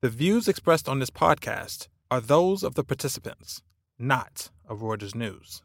The 0.00 0.08
views 0.08 0.46
expressed 0.46 0.88
on 0.88 1.00
this 1.00 1.10
podcast 1.10 1.88
are 2.08 2.20
those 2.20 2.62
of 2.62 2.76
the 2.76 2.84
participants, 2.84 3.62
not 3.98 4.48
of 4.68 4.78
Reuters 4.78 5.12
News. 5.12 5.64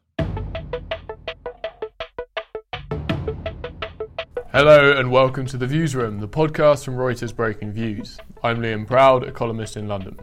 Hello 4.52 4.92
and 4.98 5.12
welcome 5.12 5.46
to 5.46 5.56
The 5.56 5.68
Viewsroom, 5.68 6.20
the 6.20 6.28
podcast 6.28 6.84
from 6.84 6.96
Reuters 6.96 7.32
Breakingviews. 7.32 8.18
I'm 8.44 8.58
Liam 8.58 8.88
Proud, 8.88 9.24
a 9.24 9.32
columnist 9.32 9.78
in 9.78 9.88
London. 9.88 10.20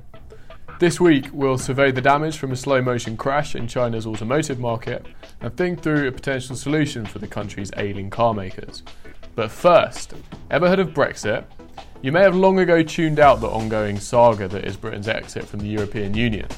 This 0.81 1.01
week, 1.01 1.29
we'll 1.33 1.57
survey 1.57 1.93
the 1.93 2.01
damage 2.01 2.37
from 2.37 2.51
a 2.51 2.57
slow 2.57 2.83
motion 2.83 3.17
crash 3.17 3.55
in 3.55 3.69
China's 3.69 4.09
automotive 4.09 4.59
market 4.59 5.07
and 5.41 5.57
think 5.57 5.85
through 5.85 6.09
a 6.09 6.13
potential 6.13 6.57
solution 6.57 7.07
for 7.07 7.21
the 7.21 7.29
country's 7.29 7.71
ailing 7.77 8.11
carmakers. 8.11 8.83
But 9.37 9.53
first, 9.53 10.15
ever 10.51 10.67
heard 10.67 10.81
of 10.81 10.89
Brexit? 10.89 11.45
You 12.03 12.13
may 12.13 12.23
have 12.23 12.35
long 12.35 12.59
ago 12.59 12.83
tuned 12.83 13.21
out 13.21 13.43
the 13.43 13.51
ongoing 13.51 14.01
saga 14.01 14.49
that 14.49 14.65
is 14.65 14.75
Britain's 14.75 15.07
exit 15.07 15.45
from 15.45 15.61
the 15.61 15.69
European 15.69 16.15
Union. 16.15 16.49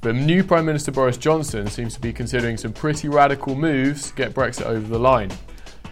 But 0.00 0.16
new 0.16 0.42
Prime 0.42 0.66
Minister 0.66 0.90
Boris 0.90 1.16
Johnson 1.16 1.68
seems 1.68 1.94
to 1.94 2.00
be 2.00 2.12
considering 2.12 2.56
some 2.56 2.72
pretty 2.72 3.08
radical 3.08 3.54
moves 3.54 4.08
to 4.08 4.16
get 4.16 4.34
Brexit 4.34 4.66
over 4.66 4.88
the 4.88 4.98
line. 4.98 5.30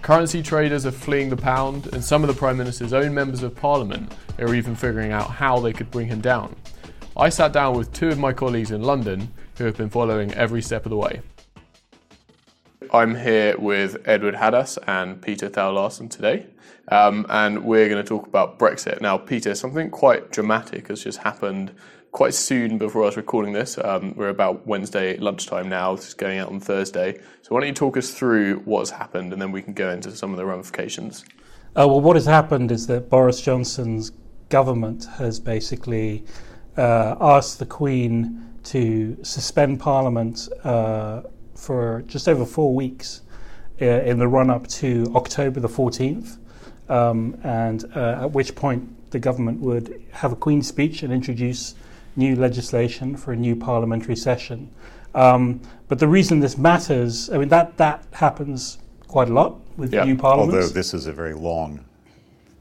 Currency 0.02 0.42
traders 0.42 0.86
are 0.86 0.90
fleeing 0.90 1.30
the 1.30 1.36
pound, 1.36 1.86
and 1.92 2.02
some 2.02 2.24
of 2.24 2.28
the 2.28 2.34
Prime 2.34 2.56
Minister's 2.56 2.92
own 2.92 3.14
members 3.14 3.44
of 3.44 3.54
Parliament 3.54 4.12
are 4.40 4.52
even 4.52 4.74
figuring 4.74 5.12
out 5.12 5.30
how 5.30 5.60
they 5.60 5.72
could 5.72 5.92
bring 5.92 6.08
him 6.08 6.20
down. 6.20 6.56
I 7.16 7.28
sat 7.28 7.52
down 7.52 7.76
with 7.76 7.92
two 7.92 8.08
of 8.08 8.18
my 8.18 8.32
colleagues 8.32 8.72
in 8.72 8.82
London 8.82 9.32
who 9.56 9.66
have 9.66 9.76
been 9.76 9.88
following 9.88 10.34
every 10.34 10.62
step 10.62 10.84
of 10.84 10.90
the 10.90 10.96
way. 10.96 11.20
I'm 12.92 13.14
here 13.14 13.56
with 13.58 13.96
Edward 14.06 14.34
Hadas 14.34 14.78
and 14.86 15.20
Peter 15.20 15.48
Thal 15.48 15.90
today, 15.90 16.46
um, 16.88 17.26
and 17.28 17.64
we're 17.64 17.88
going 17.88 18.02
to 18.02 18.08
talk 18.08 18.26
about 18.26 18.58
Brexit. 18.58 19.00
Now, 19.00 19.18
Peter, 19.18 19.54
something 19.54 19.90
quite 19.90 20.30
dramatic 20.30 20.88
has 20.88 21.02
just 21.02 21.18
happened 21.18 21.72
quite 22.12 22.34
soon 22.34 22.78
before 22.78 23.02
I 23.02 23.06
was 23.06 23.16
recording 23.16 23.52
this. 23.52 23.78
Um, 23.78 24.14
we're 24.16 24.28
about 24.28 24.66
Wednesday 24.66 25.16
lunchtime 25.18 25.68
now. 25.68 25.96
This 25.96 26.08
is 26.08 26.14
going 26.14 26.38
out 26.38 26.48
on 26.48 26.60
Thursday. 26.60 27.18
So, 27.42 27.54
why 27.54 27.60
don't 27.60 27.68
you 27.68 27.74
talk 27.74 27.96
us 27.96 28.12
through 28.12 28.60
what's 28.64 28.90
happened, 28.90 29.32
and 29.32 29.40
then 29.40 29.52
we 29.52 29.62
can 29.62 29.72
go 29.72 29.90
into 29.90 30.10
some 30.12 30.30
of 30.30 30.36
the 30.36 30.44
ramifications. 30.44 31.24
Uh, 31.76 31.86
well, 31.86 32.00
what 32.00 32.16
has 32.16 32.26
happened 32.26 32.72
is 32.72 32.86
that 32.86 33.10
Boris 33.10 33.40
Johnson's 33.40 34.12
government 34.48 35.06
has 35.18 35.40
basically 35.40 36.24
uh, 36.76 37.16
asked 37.20 37.58
the 37.58 37.66
Queen 37.66 38.46
to 38.64 39.16
suspend 39.22 39.80
Parliament. 39.80 40.48
Uh, 40.64 41.22
for 41.56 42.02
just 42.06 42.28
over 42.28 42.44
four 42.44 42.74
weeks 42.74 43.22
uh, 43.80 43.84
in 43.84 44.18
the 44.18 44.28
run 44.28 44.50
up 44.50 44.66
to 44.68 45.10
October 45.14 45.60
the 45.60 45.68
14th, 45.68 46.38
um, 46.88 47.38
and 47.42 47.84
uh, 47.96 48.22
at 48.22 48.32
which 48.32 48.54
point 48.54 49.10
the 49.10 49.18
government 49.18 49.60
would 49.60 50.02
have 50.12 50.32
a 50.32 50.36
Queen's 50.36 50.68
speech 50.68 51.02
and 51.02 51.12
introduce 51.12 51.74
new 52.16 52.36
legislation 52.36 53.16
for 53.16 53.32
a 53.32 53.36
new 53.36 53.54
parliamentary 53.54 54.16
session. 54.16 54.70
Um, 55.14 55.60
but 55.88 55.98
the 55.98 56.08
reason 56.08 56.40
this 56.40 56.58
matters, 56.58 57.30
I 57.30 57.38
mean, 57.38 57.48
that, 57.48 57.76
that 57.78 58.04
happens 58.12 58.78
quite 59.08 59.28
a 59.28 59.32
lot 59.32 59.58
with 59.76 59.92
yeah, 59.92 60.04
new 60.04 60.16
parliaments. 60.16 60.54
Although 60.54 60.68
this 60.68 60.94
is 60.94 61.06
a 61.06 61.12
very 61.12 61.34
long 61.34 61.84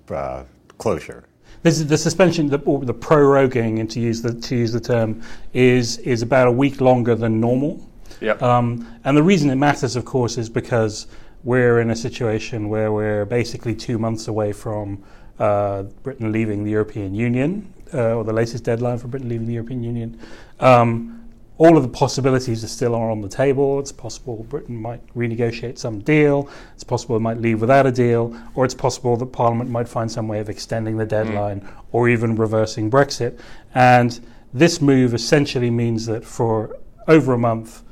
uh, 0.09 0.43
closure. 0.77 1.25
This 1.63 1.79
is 1.79 1.87
the 1.87 1.97
suspension, 1.97 2.47
the, 2.47 2.59
or 2.59 2.85
the 2.85 2.93
proroguing, 2.93 3.79
and 3.79 3.89
to 3.89 3.99
use 3.99 4.21
the 4.21 4.33
to 4.33 4.55
use 4.55 4.71
the 4.71 4.79
term, 4.79 5.21
is 5.53 5.97
is 5.99 6.21
about 6.21 6.47
a 6.47 6.51
week 6.51 6.79
longer 6.79 7.15
than 7.15 7.39
normal. 7.39 7.89
Yep. 8.21 8.41
Um, 8.41 8.87
and 9.03 9.15
the 9.15 9.23
reason 9.23 9.49
it 9.49 9.55
matters, 9.55 9.95
of 9.95 10.05
course, 10.05 10.37
is 10.37 10.49
because 10.49 11.07
we're 11.43 11.79
in 11.79 11.91
a 11.91 11.95
situation 11.95 12.69
where 12.69 12.91
we're 12.91 13.25
basically 13.25 13.75
two 13.75 13.97
months 13.99 14.27
away 14.27 14.51
from 14.51 15.03
uh, 15.39 15.83
Britain 16.03 16.31
leaving 16.31 16.63
the 16.63 16.71
European 16.71 17.13
Union, 17.13 17.71
uh, 17.93 18.15
or 18.15 18.23
the 18.23 18.33
latest 18.33 18.63
deadline 18.63 18.97
for 18.97 19.07
Britain 19.07 19.29
leaving 19.29 19.47
the 19.47 19.53
European 19.53 19.83
Union. 19.83 20.19
Um, 20.59 21.21
all 21.57 21.77
of 21.77 21.83
the 21.83 21.89
possibilities 21.89 22.63
are 22.63 22.67
still 22.67 22.95
on 22.95 23.21
the 23.21 23.29
table. 23.29 23.79
It's 23.79 23.91
possible 23.91 24.45
Britain 24.49 24.75
might 24.75 25.05
renegotiate 25.15 25.77
some 25.77 25.99
deal. 25.99 26.49
It's 26.73 26.83
possible 26.83 27.15
it 27.15 27.21
might 27.21 27.39
leave 27.39 27.61
without 27.61 27.85
a 27.85 27.91
deal, 27.91 28.35
or 28.55 28.65
it's 28.65 28.73
possible 28.73 29.15
that 29.17 29.27
Parliament 29.27 29.69
might 29.69 29.87
find 29.87 30.11
some 30.11 30.27
way 30.27 30.39
of 30.39 30.49
extending 30.49 30.97
the 30.97 31.05
deadline 31.05 31.61
mm. 31.61 31.73
or 31.93 32.09
even 32.09 32.35
reversing 32.35 32.91
Brexit. 32.91 33.39
And 33.73 34.19
this 34.53 34.81
move 34.81 35.13
essentially 35.13 35.69
means 35.69 36.05
that 36.07 36.25
for 36.25 36.77
over 37.07 37.33
a 37.33 37.37
month, 37.37 37.83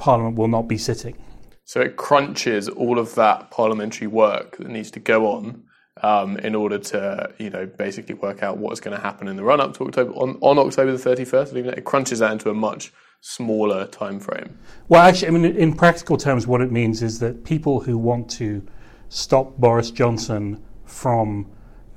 Parliament 0.00 0.36
will 0.36 0.48
not 0.48 0.66
be 0.66 0.78
sitting. 0.78 1.16
So 1.64 1.80
it 1.80 1.96
crunches 1.96 2.68
all 2.68 2.98
of 2.98 3.14
that 3.16 3.50
parliamentary 3.50 4.06
work 4.06 4.56
that 4.56 4.68
needs 4.68 4.90
to 4.92 5.00
go 5.00 5.26
on 5.26 5.62
um, 6.02 6.38
in 6.38 6.54
order 6.54 6.78
to, 6.78 7.32
you 7.38 7.50
know, 7.50 7.66
basically 7.66 8.14
work 8.14 8.42
out 8.42 8.56
what's 8.56 8.80
going 8.80 8.96
to 8.96 9.02
happen 9.02 9.28
in 9.28 9.36
the 9.36 9.44
run 9.44 9.60
up 9.60 9.74
to 9.74 9.84
October 9.84 10.12
on, 10.12 10.38
on 10.40 10.58
October 10.58 10.92
the 10.92 10.98
thirty 10.98 11.24
first. 11.24 11.54
It 11.54 11.84
crunches 11.84 12.20
that 12.20 12.32
into 12.32 12.48
a 12.48 12.54
much 12.54 12.92
smaller 13.20 13.86
time 13.86 14.18
frame. 14.18 14.58
Well, 14.88 15.02
actually, 15.02 15.28
I 15.28 15.30
mean, 15.32 15.44
in 15.44 15.74
practical 15.74 16.16
terms, 16.16 16.46
what 16.46 16.62
it 16.62 16.72
means 16.72 17.02
is 17.02 17.18
that 17.18 17.44
people 17.44 17.80
who 17.80 17.98
want 17.98 18.30
to 18.32 18.66
stop 19.10 19.58
Boris 19.58 19.90
Johnson 19.90 20.64
from 20.86 21.46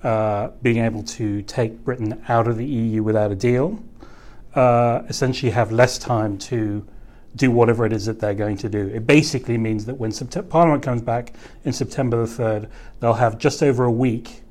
uh, 0.04 0.50
being 0.62 0.84
able 0.84 1.04
to 1.04 1.42
take 1.44 1.84
Britain 1.86 2.22
out 2.28 2.50
of 2.50 2.58
the 2.58 2.66
EU 2.66 3.02
without 3.02 3.32
a 3.32 3.36
deal 3.36 3.82
uh, 4.56 5.04
essentially 5.08 5.52
have 5.52 5.72
less 5.72 5.98
time 5.98 6.38
to 6.38 6.86
do 7.36 7.50
whatever 7.52 7.86
it 7.86 7.94
is 7.94 8.06
that 8.06 8.20
they're 8.20 8.34
going 8.34 8.58
to 8.58 8.70
do. 8.70 8.88
It 8.88 9.08
basically 9.08 9.58
means 9.58 9.86
that 9.86 9.96
when 9.96 10.12
Sept- 10.12 10.50
Parliament 10.50 10.84
comes 10.84 11.02
back 11.02 11.34
in 11.64 11.74
September 11.74 12.26
the 12.26 12.44
3rd, 12.44 12.70
they'll 13.00 13.14
have 13.14 13.38
just 13.38 13.64
over 13.64 13.86
a 13.86 13.92
week 13.92 14.44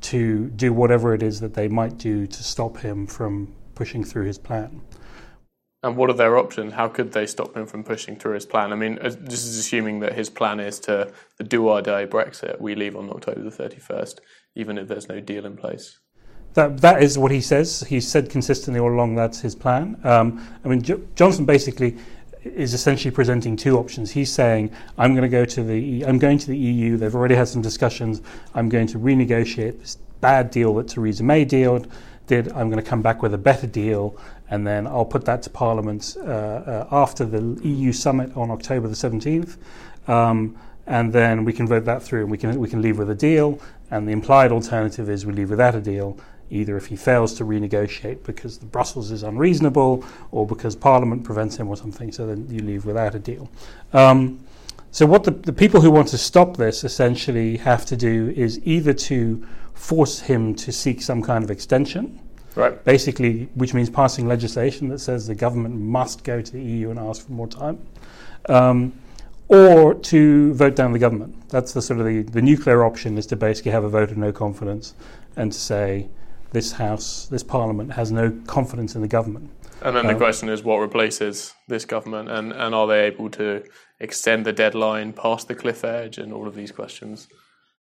to 0.00 0.48
do 0.50 0.72
whatever 0.72 1.14
it 1.14 1.22
is 1.22 1.40
that 1.40 1.54
they 1.54 1.68
might 1.68 1.98
do 1.98 2.26
to 2.26 2.42
stop 2.42 2.78
him 2.78 3.06
from 3.06 3.54
pushing 3.74 4.04
through 4.04 4.24
his 4.24 4.38
plan. 4.38 4.80
And 5.82 5.96
what 5.96 6.10
are 6.10 6.14
their 6.14 6.36
options? 6.36 6.72
How 6.72 6.88
could 6.88 7.12
they 7.12 7.26
stop 7.26 7.56
him 7.56 7.66
from 7.66 7.84
pushing 7.84 8.16
through 8.16 8.34
his 8.34 8.46
plan? 8.46 8.72
I 8.72 8.76
mean, 8.76 8.98
this 9.00 9.44
is 9.44 9.58
assuming 9.58 10.00
that 10.00 10.14
his 10.14 10.28
plan 10.28 10.58
is 10.58 10.80
to 10.80 11.12
do 11.46 11.68
or 11.68 11.80
die 11.80 12.04
Brexit. 12.06 12.60
We 12.60 12.74
leave 12.74 12.96
on 12.96 13.10
October 13.10 13.42
the 13.42 13.50
31st, 13.50 14.18
even 14.56 14.76
if 14.76 14.88
there's 14.88 15.08
no 15.08 15.20
deal 15.20 15.46
in 15.46 15.56
place. 15.56 15.98
That, 16.54 16.80
that 16.80 17.00
is 17.02 17.16
what 17.16 17.30
he 17.30 17.40
says. 17.40 17.84
He's 17.88 18.08
said 18.08 18.28
consistently 18.30 18.80
all 18.80 18.92
along 18.92 19.14
that's 19.14 19.40
his 19.40 19.54
plan. 19.54 20.00
Um, 20.02 20.44
I 20.64 20.68
mean, 20.68 20.82
J- 20.82 21.00
Johnson 21.14 21.44
basically 21.44 21.96
is 22.44 22.74
essentially 22.74 23.10
presenting 23.10 23.56
two 23.56 23.78
options. 23.78 24.12
He's 24.12 24.32
saying, 24.32 24.70
"I'm 24.96 25.14
going 25.14 25.22
to 25.22 25.28
go 25.28 25.44
to 25.44 25.62
the, 25.62 26.04
I'm 26.04 26.18
going 26.18 26.38
to 26.38 26.46
the 26.46 26.56
EU. 26.56 26.96
They've 26.96 27.14
already 27.14 27.34
had 27.34 27.48
some 27.48 27.62
discussions. 27.62 28.22
I'm 28.54 28.68
going 28.68 28.86
to 28.88 28.98
renegotiate 28.98 29.80
this 29.80 29.98
bad 30.20 30.50
deal 30.50 30.74
that 30.74 30.88
Theresa 30.88 31.22
May 31.22 31.44
deal, 31.44 31.84
did. 32.26 32.48
I'm 32.52 32.70
going 32.70 32.82
to 32.82 32.88
come 32.88 33.02
back 33.02 33.22
with 33.22 33.34
a 33.34 33.38
better 33.38 33.66
deal, 33.66 34.16
and 34.50 34.66
then 34.66 34.86
I'll 34.86 35.04
put 35.04 35.24
that 35.24 35.42
to 35.42 35.50
Parliament 35.50 36.16
uh, 36.20 36.22
uh, 36.22 36.88
after 36.92 37.24
the 37.24 37.60
EU 37.66 37.92
summit 37.92 38.36
on 38.36 38.50
October 38.50 38.88
the 38.88 38.94
17th." 38.94 39.56
Um, 40.08 40.56
and 40.86 41.12
then 41.12 41.44
we 41.44 41.52
can 41.52 41.66
vote 41.66 41.84
that 41.84 42.02
through, 42.02 42.22
and 42.22 42.30
we 42.30 42.38
can 42.38 42.58
we 42.58 42.68
can 42.68 42.80
leave 42.80 42.98
with 42.98 43.10
a 43.10 43.14
deal. 43.14 43.60
And 43.90 44.06
the 44.06 44.12
implied 44.12 44.52
alternative 44.52 45.08
is 45.08 45.24
we 45.26 45.32
leave 45.32 45.50
without 45.50 45.74
a 45.74 45.80
deal, 45.80 46.18
either 46.50 46.76
if 46.76 46.86
he 46.86 46.96
fails 46.96 47.34
to 47.34 47.44
renegotiate 47.44 48.24
because 48.24 48.58
the 48.58 48.66
Brussels 48.66 49.10
is 49.10 49.22
unreasonable 49.22 50.04
or 50.30 50.46
because 50.46 50.74
Parliament 50.76 51.24
prevents 51.24 51.56
him 51.56 51.68
or 51.68 51.76
something, 51.76 52.12
so 52.12 52.26
then 52.26 52.46
you 52.50 52.60
leave 52.60 52.84
without 52.84 53.14
a 53.14 53.18
deal. 53.18 53.50
Um, 53.92 54.44
so 54.90 55.06
what 55.06 55.24
the, 55.24 55.32
the 55.32 55.52
people 55.52 55.80
who 55.80 55.90
want 55.90 56.08
to 56.08 56.18
stop 56.18 56.56
this 56.56 56.82
essentially 56.84 57.58
have 57.58 57.84
to 57.86 57.96
do 57.96 58.32
is 58.36 58.60
either 58.64 58.92
to 58.94 59.46
force 59.74 60.20
him 60.20 60.54
to 60.54 60.72
seek 60.72 61.02
some 61.02 61.22
kind 61.22 61.44
of 61.44 61.50
extension, 61.50 62.18
right. 62.54 62.82
basically, 62.84 63.48
which 63.54 63.74
means 63.74 63.90
passing 63.90 64.26
legislation 64.26 64.88
that 64.88 64.98
says 64.98 65.26
the 65.26 65.34
government 65.34 65.76
must 65.76 66.24
go 66.24 66.40
to 66.40 66.52
the 66.52 66.62
EU 66.62 66.90
and 66.90 66.98
ask 66.98 67.26
for 67.26 67.32
more 67.32 67.46
time. 67.46 67.86
Um, 68.48 68.92
or 69.48 69.94
to 69.94 70.52
vote 70.54 70.76
down 70.76 70.92
the 70.92 70.98
government. 70.98 71.48
That's 71.48 71.72
the 71.72 71.80
sort 71.80 72.00
of 72.00 72.06
the, 72.06 72.22
the 72.22 72.42
nuclear 72.42 72.84
option 72.84 73.16
is 73.16 73.26
to 73.26 73.36
basically 73.36 73.72
have 73.72 73.84
a 73.84 73.88
vote 73.88 74.10
of 74.10 74.18
no 74.18 74.30
confidence 74.30 74.94
and 75.36 75.52
to 75.52 75.58
say 75.58 76.08
this 76.52 76.72
House, 76.72 77.26
this 77.26 77.42
Parliament 77.42 77.92
has 77.92 78.10
no 78.10 78.30
confidence 78.46 78.94
in 78.94 79.02
the 79.02 79.08
government. 79.08 79.50
And 79.82 79.94
then 79.94 80.06
the 80.06 80.12
um, 80.12 80.18
question 80.18 80.48
is 80.48 80.62
what 80.62 80.78
replaces 80.78 81.54
this 81.68 81.84
government 81.84 82.28
and, 82.28 82.52
and 82.52 82.74
are 82.74 82.86
they 82.86 83.04
able 83.04 83.30
to 83.30 83.62
extend 84.00 84.44
the 84.44 84.52
deadline 84.52 85.12
past 85.12 85.46
the 85.46 85.54
cliff 85.54 85.84
edge 85.84 86.18
and 86.18 86.32
all 86.32 86.48
of 86.48 86.54
these 86.54 86.72
questions? 86.72 87.28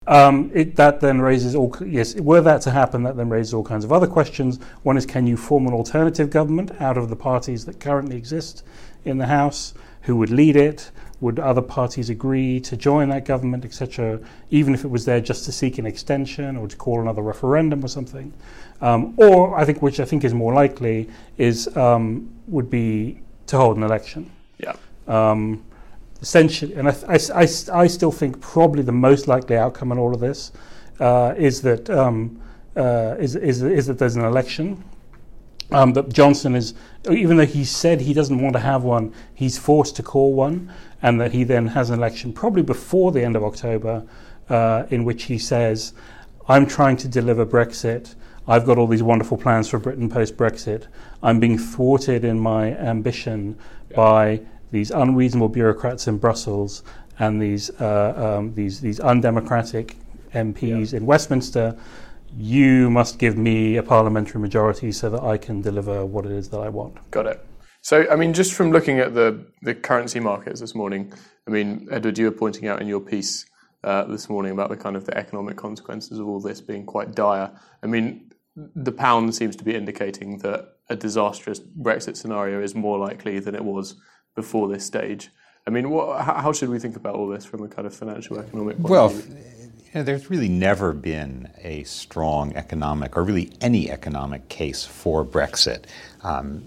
Um, 0.07 0.51
it, 0.53 0.75
that 0.75 0.99
then 0.99 1.19
raises 1.19 1.55
all 1.55 1.75
yes. 1.83 2.15
Were 2.15 2.41
that 2.41 2.61
to 2.61 2.71
happen, 2.71 3.03
that 3.03 3.17
then 3.17 3.29
raises 3.29 3.53
all 3.53 3.63
kinds 3.63 3.83
of 3.83 3.91
other 3.91 4.05
questions. 4.05 4.59
One 4.83 4.97
is, 4.97 5.05
can 5.05 5.25
you 5.25 5.35
form 5.35 5.65
an 5.65 5.73
alternative 5.73 6.29
government 6.29 6.79
out 6.79 6.97
of 6.97 7.09
the 7.09 7.15
parties 7.15 7.65
that 7.65 7.79
currently 7.79 8.15
exist 8.15 8.63
in 9.03 9.17
the 9.17 9.25
House? 9.25 9.73
Who 10.01 10.15
would 10.17 10.29
lead 10.29 10.55
it? 10.55 10.91
Would 11.21 11.39
other 11.39 11.61
parties 11.61 12.11
agree 12.11 12.59
to 12.59 12.77
join 12.77 13.09
that 13.09 13.25
government, 13.25 13.65
etc., 13.65 14.19
even 14.51 14.75
if 14.75 14.83
it 14.83 14.89
was 14.89 15.05
there 15.05 15.21
just 15.21 15.45
to 15.45 15.51
seek 15.51 15.79
an 15.79 15.87
extension 15.87 16.55
or 16.55 16.67
to 16.67 16.75
call 16.75 17.01
another 17.01 17.23
referendum 17.23 17.83
or 17.83 17.87
something? 17.87 18.31
Um, 18.81 19.13
or 19.17 19.57
I 19.57 19.65
think, 19.65 19.81
which 19.81 19.99
I 19.99 20.05
think 20.05 20.23
is 20.23 20.33
more 20.33 20.53
likely, 20.53 21.09
is 21.37 21.75
um, 21.77 22.29
would 22.47 22.69
be 22.69 23.21
to 23.47 23.57
hold 23.57 23.77
an 23.77 23.83
election. 23.83 24.31
Yeah. 24.57 24.75
Um, 25.07 25.63
essentially, 26.21 26.73
and 26.75 26.87
I, 26.89 26.95
I, 27.07 27.17
I, 27.33 27.47
I, 27.73 27.87
still 27.87 28.11
think 28.11 28.41
probably 28.41 28.83
the 28.83 28.91
most 28.91 29.27
likely 29.27 29.57
outcome 29.57 29.91
in 29.91 29.97
all 29.99 30.13
of 30.13 30.19
this 30.19 30.51
uh, 30.99 31.35
is 31.37 31.61
that 31.61 31.89
um, 31.89 32.41
uh, 32.75 33.15
is, 33.19 33.35
is, 33.35 33.61
is 33.61 33.85
that 33.87 33.99
there's 33.99 34.15
an 34.15 34.25
election 34.25 34.83
Um, 35.71 35.93
that 35.93 36.13
Johnson 36.13 36.55
is, 36.55 36.73
even 37.09 37.37
though 37.37 37.45
he 37.45 37.65
said 37.65 38.01
he 38.01 38.13
doesn't 38.13 38.39
want 38.39 38.53
to 38.53 38.59
have 38.59 38.83
one, 38.83 39.13
he's 39.33 39.57
forced 39.57 39.95
to 39.95 40.03
call 40.03 40.33
one, 40.33 40.71
and 41.01 41.19
that 41.19 41.31
he 41.31 41.43
then 41.43 41.67
has 41.67 41.89
an 41.89 41.97
election 41.97 42.33
probably 42.33 42.61
before 42.61 43.11
the 43.11 43.23
end 43.23 43.35
of 43.35 43.43
October, 43.43 44.03
uh, 44.49 44.83
in 44.89 45.05
which 45.05 45.23
he 45.23 45.39
says, 45.39 45.93
"I'm 46.47 46.67
trying 46.67 46.97
to 46.97 47.07
deliver 47.07 47.45
Brexit. 47.45 48.15
I've 48.47 48.65
got 48.65 48.77
all 48.77 48.87
these 48.87 49.03
wonderful 49.03 49.37
plans 49.37 49.67
for 49.67 49.79
Britain 49.79 50.09
post 50.09 50.37
Brexit. 50.37 50.87
I'm 51.23 51.39
being 51.39 51.57
thwarted 51.57 52.23
in 52.23 52.39
my 52.39 52.75
ambition 52.77 53.57
yeah. 53.89 53.95
by 53.95 54.41
these 54.71 54.91
unreasonable 54.91 55.49
bureaucrats 55.49 56.07
in 56.07 56.17
Brussels 56.17 56.83
and 57.17 57.41
these 57.41 57.69
uh, 57.81 58.37
um, 58.37 58.53
these 58.53 58.81
these 58.81 58.99
undemocratic 58.99 59.95
MPs 60.33 60.91
yeah. 60.91 60.97
in 60.97 61.05
Westminster." 61.05 61.77
you 62.37 62.89
must 62.89 63.17
give 63.17 63.37
me 63.37 63.77
a 63.77 63.83
parliamentary 63.83 64.41
majority 64.41 64.91
so 64.91 65.09
that 65.09 65.23
I 65.23 65.37
can 65.37 65.61
deliver 65.61 66.05
what 66.05 66.25
it 66.25 66.31
is 66.31 66.49
that 66.49 66.59
I 66.59 66.69
want. 66.69 66.97
Got 67.11 67.27
it. 67.27 67.45
So, 67.81 68.05
I 68.09 68.15
mean, 68.15 68.33
just 68.33 68.53
from 68.53 68.71
looking 68.71 68.99
at 68.99 69.13
the, 69.13 69.45
the 69.61 69.75
currency 69.75 70.19
markets 70.19 70.59
this 70.59 70.75
morning, 70.75 71.13
I 71.47 71.51
mean, 71.51 71.87
Edward, 71.91 72.17
you 72.17 72.25
were 72.25 72.31
pointing 72.31 72.67
out 72.67 72.81
in 72.81 72.87
your 72.87 72.99
piece 72.99 73.45
uh, 73.83 74.03
this 74.05 74.27
morning 74.27 74.51
about 74.51 74.69
the 74.69 74.75
kind 74.75 74.95
of 74.95 75.05
the 75.05 75.15
economic 75.15 75.55
consequences 75.55 76.19
of 76.19 76.27
all 76.27 76.41
this 76.41 76.59
being 76.59 76.85
quite 76.85 77.13
dire. 77.13 77.51
I 77.83 77.87
mean, 77.87 78.31
the 78.55 78.91
pound 78.91 79.35
seems 79.35 79.55
to 79.57 79.63
be 79.63 79.75
indicating 79.75 80.39
that 80.39 80.75
a 80.89 80.95
disastrous 80.95 81.59
Brexit 81.59 82.15
scenario 82.15 82.61
is 82.61 82.75
more 82.75 82.97
likely 82.97 83.39
than 83.39 83.55
it 83.55 83.63
was 83.63 83.95
before 84.35 84.67
this 84.67 84.85
stage. 84.85 85.29
I 85.67 85.71
mean, 85.71 85.89
what, 85.89 86.21
how 86.21 86.53
should 86.53 86.69
we 86.69 86.79
think 86.79 86.95
about 86.95 87.15
all 87.15 87.27
this 87.27 87.43
from 87.43 87.63
a 87.63 87.67
kind 87.67 87.87
of 87.87 87.93
financial 87.93 88.37
economic 88.37 88.77
point 88.77 88.89
well, 88.89 89.05
of 89.07 89.13
view? 89.13 89.35
You 89.35 90.01
know, 90.01 90.03
there's 90.03 90.29
really 90.29 90.49
never 90.49 90.93
been 90.93 91.49
a 91.63 91.83
strong 91.83 92.55
economic, 92.55 93.17
or 93.17 93.23
really 93.23 93.51
any 93.61 93.89
economic 93.89 94.47
case 94.47 94.85
for 94.85 95.25
Brexit. 95.25 95.85
Um, 96.21 96.63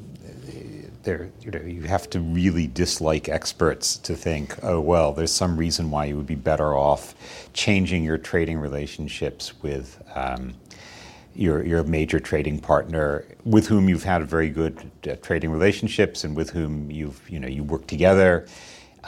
there, 1.05 1.31
you, 1.41 1.51
know, 1.51 1.61
you 1.61 1.83
have 1.83 2.11
to 2.11 2.21
really 2.21 2.67
dislike 2.67 3.29
experts 3.29 3.97
to 3.99 4.15
think, 4.15 4.57
oh 4.63 4.81
well, 4.81 5.13
there's 5.13 5.33
some 5.33 5.57
reason 5.57 5.91
why 5.91 6.07
you 6.07 6.17
would 6.17 6.27
be 6.27 6.35
better 6.35 6.77
off 6.77 7.15
changing 7.53 8.03
your 8.03 8.19
trading 8.19 8.59
relationships 8.59 9.63
with 9.63 10.03
um, 10.15 10.55
your 11.35 11.65
your 11.65 11.85
major 11.85 12.21
trading 12.21 12.59
partner, 12.59 13.25
with 13.45 13.67
whom 13.67 13.89
you've 13.89 14.05
had 14.05 14.25
very 14.29 14.51
good 14.51 14.91
uh, 15.09 15.17
trading 15.17 15.51
relationships 15.51 16.25
and 16.25 16.37
with 16.37 16.51
whom 16.51 16.91
you've 16.91 17.29
you 17.31 17.39
know 17.39 17.49
you 17.49 17.63
work 17.63 17.87
together 17.87 18.47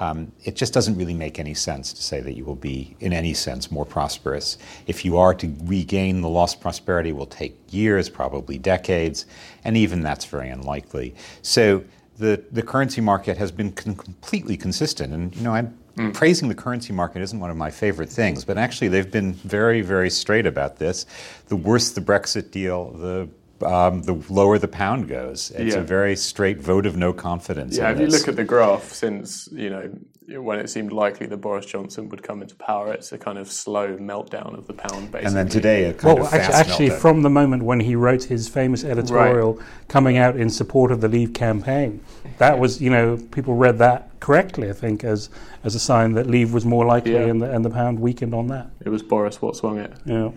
um, 0.01 0.33
it 0.45 0.57
just 0.57 0.73
doesn't 0.73 0.97
really 0.97 1.15
make 1.15 1.39
any 1.39 1.55
sense 1.55 1.93
to 1.93 2.03
say 2.03 2.21
that 2.21 2.35
you 2.35 2.45
will 2.45 2.57
be, 2.57 2.97
in 3.01 3.13
any 3.13 3.35
sense, 3.35 3.71
more 3.71 3.85
prosperous. 3.85 4.57
If 4.87 5.05
you 5.05 5.19
are 5.19 5.35
to 5.35 5.55
regain 5.65 6.23
the 6.23 6.29
lost 6.29 6.61
prosperity, 6.61 7.11
it 7.11 7.17
will 7.17 7.27
take 7.27 7.59
years, 7.71 8.09
probably 8.09 8.59
decades, 8.59 9.27
and 9.65 9.77
even 9.77 10.01
that's 10.03 10.25
very 10.25 10.49
unlikely. 10.49 11.15
So 11.43 11.85
the, 12.19 12.43
the 12.51 12.63
currency 12.63 13.01
market 13.01 13.37
has 13.37 13.53
been 13.53 13.73
con- 13.73 13.95
completely 13.95 14.57
consistent. 14.57 15.13
And, 15.13 15.35
you 15.37 15.43
know, 15.43 15.53
I'm 15.53 15.79
mm. 16.01 16.15
praising 16.15 16.49
the 16.49 16.55
currency 16.55 16.93
market 16.93 17.23
isn't 17.23 17.39
one 17.39 17.51
of 17.51 17.57
my 17.57 17.71
favorite 17.71 18.09
things, 18.09 18.45
but 18.45 18.59
actually 18.59 18.89
they've 18.89 19.11
been 19.11 19.35
very, 19.35 19.81
very 19.83 20.11
straight 20.11 20.47
about 20.47 20.77
this. 20.77 21.07
The 21.49 21.57
worse 21.57 21.91
the 21.91 22.01
Brexit 22.01 22.51
deal, 22.51 22.91
the 22.93 23.29
um, 23.67 24.03
the 24.03 24.15
lower 24.31 24.59
the 24.59 24.69
pound 24.69 25.09
goes. 25.09 25.51
It's 25.51 25.75
yeah. 25.75 25.81
a 25.81 25.85
very 25.85 26.17
straight 26.17 26.59
vote 26.59 26.87
of 26.87 26.97
no 26.97 27.13
confidence. 27.13 27.77
Yeah, 27.77 27.91
if 27.91 27.99
this. 27.99 28.13
you 28.13 28.19
look 28.19 28.29
at 28.29 28.37
the 28.37 28.45
graph 28.45 28.85
since 28.85 29.49
you 29.53 29.71
know 29.71 29.91
when 30.39 30.59
it 30.59 30.69
seemed 30.69 30.93
likely 30.93 31.27
that 31.27 31.37
Boris 31.39 31.67
Johnson 31.67 32.09
would 32.09 32.23
come 32.23 32.43
into 32.43 32.55
power, 32.55 32.93
it's 32.93 33.13
a 33.13 33.19
kind 33.19 33.39
of 33.39 33.51
slow 33.51 33.97
meltdown 33.97 34.57
of 34.57 34.67
the 34.67 34.73
pound, 34.73 35.11
basically. 35.11 35.27
And 35.27 35.37
then 35.37 35.49
today, 35.49 35.85
a 35.85 35.95
kind 35.95 36.19
well, 36.19 36.27
of 36.27 36.33
actually, 36.33 36.55
actually 36.55 36.91
from 36.91 37.23
the 37.23 37.31
moment 37.31 37.63
when 37.65 37.81
he 37.81 37.97
wrote 37.97 38.25
his 38.25 38.49
famous 38.49 38.85
editorial 38.85 39.55
right. 39.55 39.67
coming 39.89 40.19
out 40.19 40.37
in 40.37 40.51
support 40.51 40.93
of 40.93 41.01
the 41.01 41.09
Leave 41.09 41.33
campaign, 41.33 42.05
that 42.39 42.59
was 42.59 42.81
you 42.81 42.91
know 42.91 43.17
people 43.33 43.55
read 43.55 43.79
that 43.79 44.21
correctly, 44.21 44.71
I 44.71 44.75
think, 44.75 45.05
as 45.05 45.31
as 45.65 45.75
a 45.75 45.81
sign 45.81 46.13
that 46.13 46.27
Leave 46.27 46.53
was 46.53 46.65
more 46.65 46.85
likely, 46.85 47.13
yeah. 47.13 47.27
and, 47.27 47.43
the, 47.43 47.51
and 47.51 47.65
the 47.65 47.71
pound 47.71 48.01
weakened 48.01 48.35
on 48.35 48.47
that. 48.49 48.71
It 48.85 48.89
was 48.89 49.03
Boris 49.03 49.43
what 49.43 49.57
swung 49.57 49.79
it. 49.79 49.93
Yeah. 50.05 50.31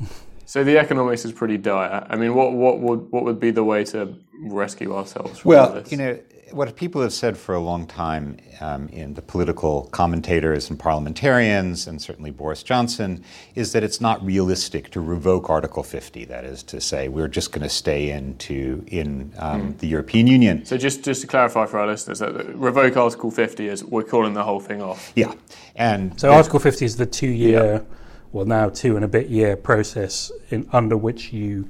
So 0.48 0.64
the 0.64 0.78
economics 0.78 1.26
is 1.26 1.32
pretty 1.32 1.58
dire. 1.58 2.06
I 2.08 2.16
mean, 2.16 2.34
what 2.34 2.54
what 2.54 2.80
would 2.80 3.12
what 3.12 3.24
would 3.24 3.38
be 3.38 3.50
the 3.50 3.64
way 3.64 3.84
to 3.84 4.14
rescue 4.44 4.96
ourselves 4.96 5.40
from 5.40 5.50
well, 5.50 5.74
this? 5.74 5.92
you 5.92 5.98
know, 5.98 6.18
what 6.52 6.74
people 6.76 7.02
have 7.02 7.12
said 7.12 7.36
for 7.36 7.54
a 7.54 7.60
long 7.60 7.86
time 7.86 8.38
um, 8.60 8.88
in 8.88 9.14
the 9.14 9.22
political 9.22 9.84
commentators 9.92 10.70
and 10.70 10.78
parliamentarians, 10.78 11.86
and 11.86 12.00
certainly 12.00 12.30
Boris 12.30 12.62
Johnson, 12.62 13.22
is 13.54 13.72
that 13.72 13.82
it's 13.82 14.00
not 14.00 14.24
realistic 14.24 14.90
to 14.90 15.00
revoke 15.00 15.50
Article 15.50 15.82
50. 15.82 16.24
That 16.26 16.44
is 16.44 16.62
to 16.64 16.80
say, 16.80 17.08
we're 17.08 17.28
just 17.28 17.52
going 17.52 17.62
to 17.62 17.68
stay 17.68 18.10
into 18.10 18.84
in 18.88 19.32
um, 19.38 19.74
mm. 19.74 19.78
the 19.78 19.86
European 19.86 20.26
Union. 20.26 20.64
So 20.64 20.76
just 20.76 21.04
just 21.04 21.20
to 21.22 21.26
clarify 21.26 21.66
for 21.66 21.78
our 21.78 21.86
listeners, 21.86 22.18
that 22.20 22.34
revoke 22.54 22.96
Article 22.96 23.30
50 23.30 23.68
is 23.68 23.84
we're 23.84 24.02
calling 24.02 24.34
the 24.34 24.44
whole 24.44 24.60
thing 24.60 24.82
off. 24.82 25.12
Yeah, 25.14 25.34
and 25.76 26.18
so 26.18 26.32
Article 26.32 26.58
50 26.58 26.84
is 26.84 26.96
the 26.96 27.06
two-year. 27.06 27.74
Yeah 27.74 27.94
well 28.30 28.44
now 28.44 28.68
two 28.68 28.94
and 28.94 29.04
a 29.04 29.08
bit 29.08 29.28
year 29.28 29.56
process 29.56 30.30
in, 30.50 30.68
under 30.70 30.98
which 30.98 31.32
you 31.32 31.66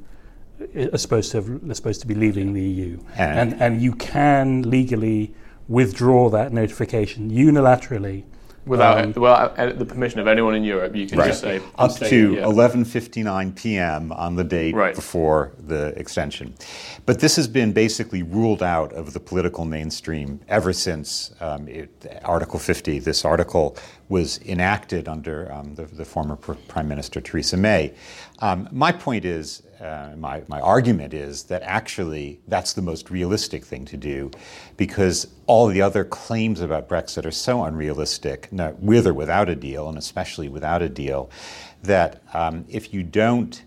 are 0.93 0.99
supposed 0.99 1.31
to 1.32 1.37
have, 1.38 1.70
are 1.70 1.75
supposed 1.75 2.00
to 2.00 2.06
be 2.06 2.14
leaving 2.14 2.52
the 2.52 2.62
EU, 2.62 2.99
and, 3.16 3.52
and, 3.52 3.62
and 3.62 3.82
you 3.82 3.93
can 3.94 4.69
legally 4.69 5.32
withdraw 5.69 6.31
that 6.31 6.52
notification 6.52 7.31
unilaterally 7.31 8.25
Without 8.69 9.02
um, 9.02 9.12
well, 9.14 9.55
the 9.72 9.84
permission 9.87 10.20
of 10.20 10.26
anyone 10.26 10.55
in 10.55 10.62
Europe, 10.62 10.94
you 10.94 11.06
can 11.06 11.19
right. 11.19 11.28
just 11.28 11.40
say 11.40 11.60
up 11.78 11.96
to 11.96 12.37
11:59 12.37 13.56
p.m. 13.56 14.12
on 14.12 14.37
the 14.37 14.44
date 14.44 14.75
right. 14.75 14.94
before 14.94 15.52
the 15.58 15.99
extension. 15.99 16.55
But 17.06 17.19
this 17.20 17.34
has 17.37 17.49
been 17.49 17.72
basically 17.72 18.22
ruled 18.22 18.62
out 18.62 18.93
of 18.93 19.14
the 19.14 19.20
political 19.20 19.64
mainstream 19.64 20.40
ever 20.49 20.75
since 20.75 21.32
um, 21.40 21.66
it, 21.66 22.20
Article 22.25 22.58
50. 22.58 22.99
This 22.99 23.25
article 23.25 23.76
was 24.08 24.40
enacted 24.43 25.06
under 25.08 25.52
um, 25.52 25.75
the, 25.75 25.84
the, 25.84 26.05
former 26.05 26.37
Prime 26.37 26.88
Minister 26.88 27.20
Theresa 27.20 27.56
May. 27.56 27.93
Um, 28.38 28.69
my 28.72 28.90
point 28.90 29.25
is, 29.25 29.62
uh, 29.81 30.14
my, 30.16 30.43
my 30.49 30.60
argument 30.60 31.12
is 31.12 31.44
that 31.44 31.62
actually 31.62 32.40
that's 32.49 32.72
the 32.72 32.82
most 32.82 33.10
realistic 33.10 33.64
thing 33.64 33.84
to 33.84 33.96
do 33.96 34.31
because 34.76 35.28
all 35.46 35.66
the 35.66 35.82
other 35.82 36.05
claims 36.05 36.60
about 36.60 36.88
Brexit 36.88 37.25
are 37.26 37.31
so 37.31 37.64
unrealistic, 37.64 38.50
no, 38.50 38.76
with 38.81 39.06
or 39.06 39.14
without 39.14 39.49
a 39.49 39.55
deal, 39.55 39.88
and 39.88 39.99
especially 39.99 40.49
without 40.49 40.82
a 40.82 40.88
deal, 40.88 41.31
that 41.82 42.22
um, 42.32 42.64
if 42.69 42.93
you 42.93 43.02
don't 43.02 43.62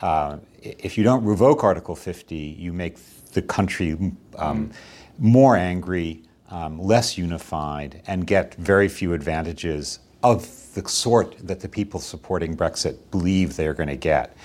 uh, 0.00 0.38
if 0.62 0.96
you 0.96 1.04
don't 1.04 1.24
revoke 1.24 1.64
Article 1.64 1.96
50, 1.96 2.36
you 2.36 2.72
make 2.72 2.98
the 3.32 3.42
country 3.42 3.96
mm. 3.96 4.72
more 5.18 5.56
angry, 5.56 6.22
um, 6.50 6.78
less 6.80 7.18
unified, 7.18 8.02
and 8.06 8.26
get 8.26 8.54
very 8.54 8.88
few 8.88 9.12
advantages 9.12 10.00
of 10.22 10.74
the 10.74 10.88
sort 10.88 11.36
that 11.46 11.60
the 11.60 11.68
people 11.68 12.00
supporting 12.00 12.56
Brexit 12.56 12.98
believe 13.10 13.56
they're 13.56 13.74
going 13.74 13.88
to 13.88 13.96
get. 13.96 14.36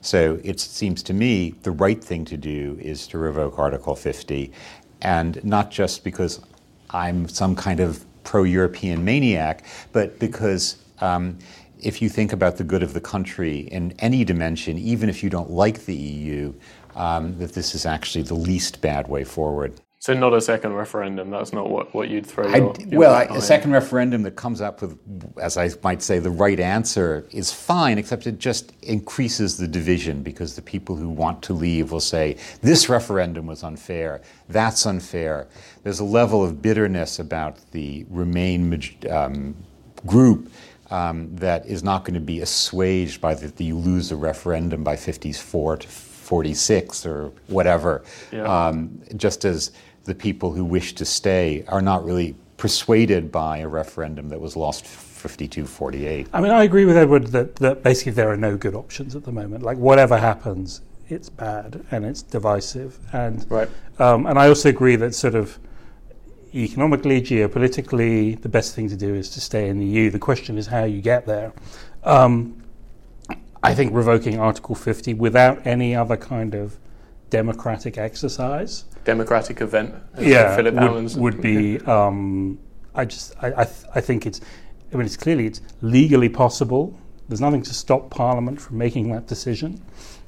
So 0.00 0.40
it 0.42 0.60
seems 0.60 1.02
to 1.04 1.14
me 1.14 1.54
the 1.62 1.70
right 1.70 2.02
thing 2.02 2.24
to 2.26 2.36
do 2.36 2.78
is 2.80 3.06
to 3.08 3.18
revoke 3.18 3.58
Article 3.58 3.94
50, 3.94 4.52
and 5.00 5.42
not 5.44 5.70
just 5.70 6.04
because 6.04 6.40
I'm 6.90 7.28
some 7.28 7.56
kind 7.56 7.80
of 7.80 8.04
pro 8.24 8.44
European 8.44 9.04
maniac, 9.04 9.64
but 9.92 10.18
because 10.18 10.76
um, 11.00 11.38
if 11.80 12.00
you 12.00 12.08
think 12.08 12.32
about 12.32 12.56
the 12.56 12.64
good 12.64 12.82
of 12.82 12.94
the 12.94 13.00
country 13.00 13.60
in 13.60 13.92
any 13.98 14.24
dimension, 14.24 14.78
even 14.78 15.08
if 15.08 15.22
you 15.22 15.30
don't 15.30 15.50
like 15.50 15.84
the 15.84 15.94
EU, 15.94 16.52
um, 16.94 17.36
that 17.38 17.52
this 17.52 17.74
is 17.74 17.86
actually 17.86 18.22
the 18.22 18.34
least 18.34 18.80
bad 18.80 19.08
way 19.08 19.24
forward. 19.24 19.80
So 20.02 20.12
not 20.14 20.34
a 20.34 20.40
second 20.40 20.72
referendum. 20.72 21.30
That's 21.30 21.52
not 21.52 21.70
what, 21.70 21.94
what 21.94 22.08
you'd 22.08 22.26
throw. 22.26 22.48
Your, 22.48 22.74
your 22.80 22.98
well, 22.98 23.14
I, 23.14 23.22
a 23.36 23.40
second 23.40 23.70
referendum 23.70 24.24
that 24.24 24.34
comes 24.34 24.60
up 24.60 24.82
with, 24.82 24.98
as 25.40 25.56
I 25.56 25.70
might 25.84 26.02
say, 26.02 26.18
the 26.18 26.28
right 26.28 26.58
answer 26.58 27.24
is 27.30 27.52
fine, 27.52 27.98
except 27.98 28.26
it 28.26 28.40
just 28.40 28.72
increases 28.82 29.56
the 29.56 29.68
division 29.68 30.24
because 30.24 30.56
the 30.56 30.62
people 30.62 30.96
who 30.96 31.08
want 31.08 31.40
to 31.44 31.52
leave 31.52 31.92
will 31.92 32.00
say 32.00 32.36
this 32.62 32.88
referendum 32.88 33.46
was 33.46 33.62
unfair. 33.62 34.22
That's 34.48 34.86
unfair. 34.86 35.46
There's 35.84 36.00
a 36.00 36.04
level 36.04 36.42
of 36.42 36.60
bitterness 36.60 37.20
about 37.20 37.58
the 37.70 38.04
Remain 38.10 38.82
um, 39.08 39.54
group 40.04 40.50
um, 40.90 41.32
that 41.36 41.64
is 41.66 41.84
not 41.84 42.04
going 42.04 42.14
to 42.14 42.20
be 42.20 42.40
assuaged 42.40 43.20
by 43.20 43.34
the, 43.34 43.46
the 43.46 43.66
you 43.66 43.78
lose 43.78 44.10
a 44.10 44.16
referendum 44.16 44.82
by 44.82 44.96
54 44.96 45.76
to 45.76 45.86
46 46.32 47.06
or 47.06 47.30
whatever. 47.46 48.02
Yeah. 48.32 48.44
Um, 48.44 49.00
just 49.16 49.44
as 49.44 49.70
the 50.04 50.14
people 50.14 50.52
who 50.52 50.64
wish 50.64 50.94
to 50.94 51.04
stay 51.04 51.64
are 51.68 51.82
not 51.82 52.04
really 52.04 52.34
persuaded 52.56 53.32
by 53.32 53.58
a 53.58 53.68
referendum 53.68 54.28
that 54.28 54.40
was 54.40 54.56
lost 54.56 54.86
52 54.86 55.64
48. 55.66 56.28
I 56.32 56.40
mean, 56.40 56.50
I 56.50 56.64
agree 56.64 56.84
with 56.84 56.96
Edward 56.96 57.28
that, 57.28 57.56
that 57.56 57.82
basically 57.82 58.12
there 58.12 58.30
are 58.30 58.36
no 58.36 58.56
good 58.56 58.74
options 58.74 59.14
at 59.14 59.24
the 59.24 59.32
moment. 59.32 59.62
Like, 59.62 59.78
whatever 59.78 60.18
happens, 60.18 60.80
it's 61.08 61.28
bad 61.28 61.84
and 61.90 62.04
it's 62.04 62.22
divisive. 62.22 62.98
And, 63.12 63.44
right. 63.50 63.68
um, 63.98 64.26
and 64.26 64.38
I 64.38 64.48
also 64.48 64.68
agree 64.68 64.96
that 64.96 65.14
sort 65.14 65.34
of 65.34 65.58
economically, 66.54 67.20
geopolitically, 67.20 68.40
the 68.40 68.48
best 68.48 68.74
thing 68.74 68.88
to 68.88 68.96
do 68.96 69.14
is 69.14 69.30
to 69.30 69.40
stay 69.40 69.68
in 69.68 69.78
the 69.78 69.86
EU. 69.86 70.10
The 70.10 70.18
question 70.18 70.58
is 70.58 70.66
how 70.66 70.84
you 70.84 71.00
get 71.00 71.26
there. 71.26 71.52
Um, 72.04 72.62
I 73.62 73.74
think 73.74 73.94
revoking 73.94 74.38
Article 74.38 74.74
50 74.74 75.14
without 75.14 75.64
any 75.66 75.94
other 75.94 76.16
kind 76.16 76.54
of 76.54 76.78
democratic 77.32 77.96
exercise. 77.96 78.84
Democratic 79.04 79.62
event. 79.62 79.94
Yeah, 80.20 80.54
Philip 80.54 80.74
would, 80.74 81.16
would 81.16 81.40
be. 81.40 81.80
Um, 81.80 82.58
I 82.94 83.06
just, 83.06 83.34
I, 83.42 83.62
I, 83.62 83.64
th- 83.64 83.86
I 83.94 84.00
think 84.02 84.26
it's. 84.26 84.40
I 84.92 84.96
mean, 84.96 85.06
it's 85.06 85.16
clearly 85.16 85.46
it's 85.46 85.62
legally 85.80 86.28
possible. 86.28 86.96
There's 87.28 87.40
nothing 87.40 87.62
to 87.62 87.72
stop 87.72 88.10
Parliament 88.10 88.60
from 88.60 88.76
making 88.76 89.10
that 89.12 89.26
decision. 89.26 89.82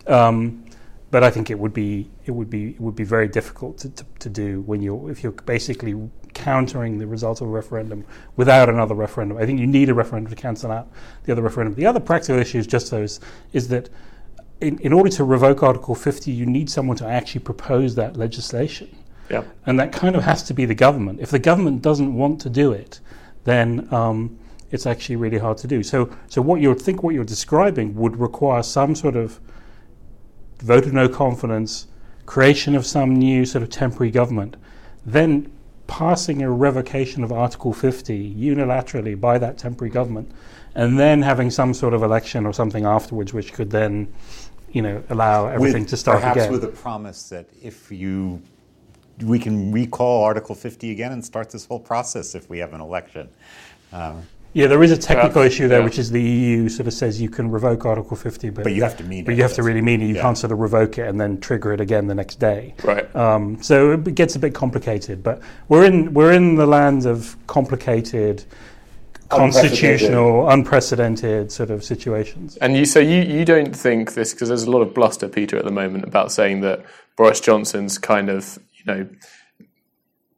Um, 0.07 0.65
but 1.11 1.23
I 1.23 1.31
think 1.31 1.51
it 1.51 1.59
would 1.59 1.75
be 1.75 2.11
it 2.25 2.31
would 2.31 2.49
be 2.49 2.71
it 2.71 2.81
would 2.81 2.97
be 2.97 3.05
very 3.05 3.29
difficult 3.29 3.77
to, 3.79 3.91
to, 3.91 4.05
to 4.21 4.29
do 4.31 4.63
when 4.63 4.81
you 4.83 5.09
if 5.09 5.23
you're 5.23 5.33
basically 5.33 5.95
countering 6.33 6.99
the 6.99 7.07
result 7.07 7.43
of 7.43 7.47
a 7.47 7.51
referendum 7.51 8.05
without 8.37 8.69
another 8.69 8.95
referendum. 8.95 9.37
I 9.37 9.45
think 9.47 9.61
you 9.61 9.67
need 9.67 9.91
a 9.91 9.95
referendum 9.95 10.35
to 10.35 10.41
cancel 10.41 10.73
out 10.73 10.89
the 11.25 11.33
other 11.33 11.43
referendum. 11.43 11.75
The 11.75 11.87
other 11.87 12.01
practical 12.01 12.41
issue 12.41 12.59
is 12.59 12.67
just 12.67 12.91
those 12.91 13.21
is 13.53 13.69
that 13.69 13.91
in, 14.61 14.79
in 14.81 14.93
order 14.93 15.11
to 15.11 15.25
revoke 15.25 15.63
Article 15.63 15.95
50, 15.95 16.31
you 16.31 16.47
need 16.47 16.71
someone 16.71 16.97
to 16.99 17.07
actually 17.07 17.43
propose 17.43 17.95
that 17.97 18.17
legislation. 18.17 18.97
Yeah. 19.31 19.45
And 19.67 19.79
that 19.81 19.93
kind 19.93 20.17
of 20.17 20.23
has 20.23 20.43
to 20.45 20.55
be 20.55 20.65
the 20.65 20.75
government. 20.75 21.21
If 21.21 21.31
the 21.31 21.39
government 21.39 21.83
doesn't 21.83 22.15
want 22.15 22.41
to 22.43 22.51
do 22.51 22.73
it, 22.73 23.01
then 23.45 23.89
um, 23.93 24.39
it's 24.71 24.87
actually 24.87 25.17
really 25.17 25.39
hard 25.39 25.59
to 25.59 25.67
do. 25.67 25.83
So, 25.83 26.11
so 26.29 26.43
what 26.43 26.61
you 26.61 26.75
think 26.75 27.03
what 27.03 27.15
you're 27.15 27.25
describing 27.25 27.95
would 27.95 28.17
require 28.17 28.63
some 28.63 28.95
sort 28.95 29.17
of 29.17 29.41
vote 30.59 30.87
of 30.87 30.93
no 30.93 31.09
confidence, 31.09 31.87
creation 32.27 32.75
of 32.75 32.87
some 32.87 33.15
new 33.15 33.45
sort 33.45 33.63
of 33.63 33.71
temporary 33.71 34.11
government, 34.11 34.57
then 35.05 35.51
passing 35.87 36.43
a 36.43 36.51
revocation 36.51 37.23
of 37.23 37.31
Article 37.31 37.73
50 37.73 38.35
unilaterally 38.35 39.19
by 39.19 39.39
that 39.39 39.59
temporary 39.59 39.91
government, 39.91 40.31
and 40.75 40.99
then 40.99 41.23
having 41.23 41.51
some 41.51 41.75
sort 41.75 41.95
of 41.95 42.03
election 42.03 42.47
or 42.47 42.53
something 42.53 42.85
afterwards, 42.85 43.33
which 43.33 43.53
could 43.53 43.71
then, 43.71 44.13
you 44.75 44.83
know, 44.83 45.03
allow 45.09 45.47
everything 45.47 45.83
with, 45.83 45.91
to 45.91 45.97
start 45.97 46.21
perhaps 46.21 46.37
again. 46.37 46.53
with 46.53 46.65
a 46.65 46.69
promise 46.69 47.29
that 47.31 47.47
if 47.63 47.91
you, 47.91 48.43
we 49.23 49.39
can 49.39 49.71
recall 49.73 50.25
Article 50.25 50.55
50 50.55 50.91
again 50.91 51.13
and 51.13 51.25
start 51.25 51.49
this 51.49 51.65
whole 51.65 51.79
process 51.79 52.35
if 52.35 52.51
we 52.51 52.59
have 52.59 52.75
an 52.75 52.81
election. 52.81 53.29
Um, 53.93 54.27
yeah, 54.53 54.67
there 54.67 54.83
is 54.83 54.91
a 54.91 54.97
technical 54.97 55.43
yeah. 55.43 55.49
issue 55.49 55.69
there, 55.69 55.79
yeah. 55.79 55.85
which 55.85 55.99
is 55.99 56.11
the 56.11 56.23
EU 56.23 56.69
sort 56.69 56.89
of 56.89 56.93
says 56.93 57.21
you 57.21 57.29
can 57.29 57.51
revoke 57.51 57.85
Article 57.85 58.17
50, 58.17 58.51
but, 58.51 58.65
but 58.65 58.73
you 58.73 58.83
have 58.83 58.97
to 58.97 59.05
mean 59.05 59.25
but 59.25 59.31
it. 59.31 59.35
But 59.35 59.37
you 59.37 59.43
have 59.43 59.53
to 59.55 59.63
really 59.63 59.81
mean 59.81 60.03
it. 60.03 60.07
You 60.07 60.17
yeah. 60.17 60.23
can't 60.23 60.39
sort 60.39 60.53
of 60.53 60.59
revoke 60.59 60.99
it 60.99 61.09
and 61.09 61.21
then 61.21 61.41
trigger 61.41 61.73
it 61.73 61.81
again 61.81 62.09
the 62.09 62.15
next 62.15 62.41
day. 62.41 62.75
Right. 62.83 63.15
Um, 63.15 63.63
so 63.63 63.93
it 63.93 64.15
gets 64.15 64.35
a 64.35 64.39
bit 64.41 64.55
complicated. 64.55 65.23
But 65.23 65.41
we're 65.69 65.85
in 65.85 66.15
we're 66.15 66.33
in 66.33 66.57
the 66.57 66.67
land 66.67 67.07
of 67.07 67.37
complicated, 67.47 68.45
constitutional, 69.29 70.49
unprecedented 70.49 71.51
sort 71.51 71.71
of 71.71 71.85
situations. 71.85 72.57
And 72.59 72.77
you 72.77 72.85
so 72.85 73.01
you 73.01 73.23
you 73.23 73.45
don't 73.45 73.75
think 73.75 74.15
this 74.15 74.33
because 74.33 74.49
there's 74.49 74.65
a 74.65 74.71
lot 74.71 74.83
of 74.83 74.95
bluster, 74.95 75.29
Peter, 75.29 75.57
at 75.57 75.65
the 75.65 75.71
moment 75.71 76.05
about 76.05 76.33
saying 76.33 76.61
that 76.61 76.85
Boris 77.17 77.41
Johnson's 77.41 77.99
kind 77.99 78.29
of 78.29 78.59
you 78.75 78.85
know 78.87 79.09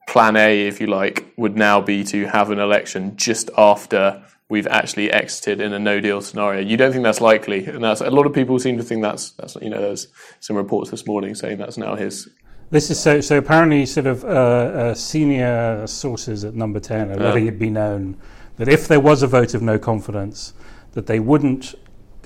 plan 0.08 0.36
A, 0.36 0.66
if 0.66 0.80
you 0.80 0.86
like, 0.86 1.32
would 1.36 1.56
now 1.56 1.80
be 1.80 2.04
to 2.04 2.26
have 2.26 2.50
an 2.50 2.58
election 2.58 3.16
just 3.16 3.50
after 3.58 4.22
we've 4.48 4.66
actually 4.68 5.10
exited 5.10 5.60
in 5.60 5.72
a 5.72 5.78
no 5.78 6.00
deal 6.00 6.20
scenario. 6.20 6.60
You 6.60 6.76
don't 6.76 6.92
think 6.92 7.02
that's 7.02 7.20
likely, 7.20 7.66
and 7.66 7.82
that's 7.82 8.00
a 8.00 8.10
lot 8.10 8.26
of 8.26 8.32
people 8.32 8.58
seem 8.58 8.78
to 8.78 8.84
think 8.84 9.02
that's 9.02 9.30
that's 9.32 9.56
you 9.56 9.70
know 9.70 9.80
there's 9.80 10.08
some 10.40 10.56
reports 10.56 10.90
this 10.90 11.06
morning 11.06 11.34
saying 11.34 11.58
that's 11.58 11.76
now 11.76 11.96
his. 11.96 12.28
This 12.70 12.90
is 12.90 12.98
so. 12.98 13.20
So 13.20 13.38
apparently, 13.38 13.86
sort 13.86 14.06
of 14.06 14.24
uh, 14.24 14.28
uh, 14.28 14.94
senior 14.94 15.86
sources 15.86 16.44
at 16.44 16.54
Number 16.54 16.80
Ten 16.80 17.10
are 17.10 17.16
letting 17.16 17.44
um, 17.44 17.48
it 17.48 17.58
be 17.58 17.70
known 17.70 18.16
that 18.56 18.68
if 18.68 18.88
there 18.88 19.00
was 19.00 19.22
a 19.22 19.26
vote 19.26 19.54
of 19.54 19.62
no 19.62 19.78
confidence, 19.78 20.54
that 20.92 21.06
they 21.06 21.20
wouldn't 21.20 21.74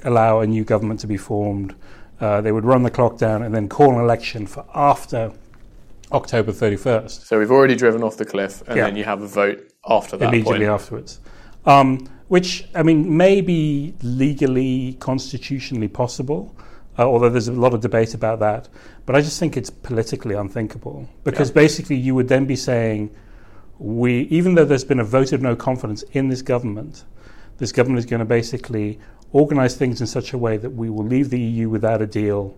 allow 0.05 0.41
a 0.41 0.47
new 0.47 0.65
government 0.65 1.01
to 1.01 1.07
be 1.07 1.17
formed. 1.17 1.75
Uh, 2.21 2.41
they 2.41 2.53
would 2.53 2.65
run 2.65 2.83
the 2.83 2.91
clock 2.91 3.19
down 3.19 3.43
and 3.43 3.55
then 3.55 3.69
call 3.69 3.95
an 3.95 4.01
election 4.01 4.47
for 4.47 4.65
after 4.75 5.33
October 6.13 6.53
31st. 6.53 7.27
So 7.27 7.39
we've 7.39 7.51
already 7.51 7.77
driven 7.77 8.03
off 8.03 8.17
the 8.17 8.25
cliff, 8.25 8.63
and 8.67 8.77
yeah. 8.77 8.87
then 8.87 8.97
you 8.97 9.05
have 9.05 9.23
a 9.23 9.27
vote 9.27 9.73
after 9.89 10.17
that 10.17 10.29
Immediately 10.29 10.67
point. 10.67 10.71
afterwards. 10.71 11.21
Um, 11.67 12.09
which, 12.29 12.65
I 12.75 12.83
mean, 12.83 13.17
may 13.17 13.41
be 13.41 13.95
legally, 14.03 14.97
constitutionally 15.01 15.89
possible, 15.89 16.55
uh, 16.99 17.05
although 17.05 17.29
there's 17.29 17.49
a 17.49 17.53
lot 17.53 17.75
of 17.75 17.81
debate 17.81 18.15
about 18.15 18.39
that. 18.41 18.69
But 19.07 19.17
I 19.17 19.21
just 19.21 19.39
think 19.41 19.57
it's 19.57 19.71
politically 19.71 20.35
unthinkable. 20.35 21.09
Because 21.25 21.51
yeah. 21.51 21.55
basically, 21.55 21.97
you 21.97 22.15
would 22.15 22.29
then 22.29 22.47
be 22.47 22.57
saying, 22.57 23.11
we, 23.81 24.23
even 24.23 24.55
though 24.55 24.65
there's 24.65 24.85
been 24.85 25.01
a 25.01 25.05
vote 25.05 25.33
of 25.33 25.43
no 25.43 25.57
confidence 25.57 26.03
in 26.13 26.29
this 26.29 26.43
government, 26.43 27.05
this 27.59 27.73
government 27.73 27.99
is 27.99 28.07
going 28.07 28.21
to 28.21 28.27
basically 28.27 28.99
organize 29.33 29.77
things 29.77 30.01
in 30.01 30.07
such 30.07 30.33
a 30.33 30.39
way 30.39 30.57
that 30.57 30.71
we 30.71 30.91
will 30.91 31.05
leave 31.05 31.31
the 31.31 31.41
EU 31.41 31.69
without 31.69 32.01
a 32.01 32.07
deal 32.07 32.57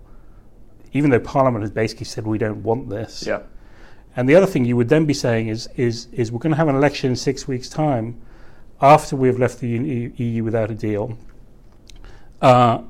even 0.93 1.11
though 1.11 1.21
Parliament 1.21 1.63
has 1.63 1.71
basically 1.71 2.05
said 2.05 2.27
we 2.27 2.39
don't 2.39 2.63
want 2.63 2.89
this. 2.89 3.27
Yeah. 3.27 3.43
And 4.15 4.29
the 4.29 4.35
other 4.35 4.47
thing 4.47 4.65
you 4.65 4.77
would 4.77 4.89
then 4.89 5.07
be 5.07 5.15
saying 5.15 5.49
is, 5.49 5.69
is, 5.77 6.07
is 6.13 6.31
we're 6.31 6.39
going 6.39 6.51
to 6.51 6.57
have 6.57 6.69
an 6.69 6.77
election 6.77 7.11
in 7.11 7.17
six 7.17 7.49
weeks' 7.49 7.69
time 7.69 8.21
after 8.81 9.17
we've 9.17 9.39
left 9.39 9.61
the 9.61 9.69
EU 9.69 10.45
without 10.45 10.71
a 10.71 10.75
deal. 10.75 11.17
Uh, 12.43 12.83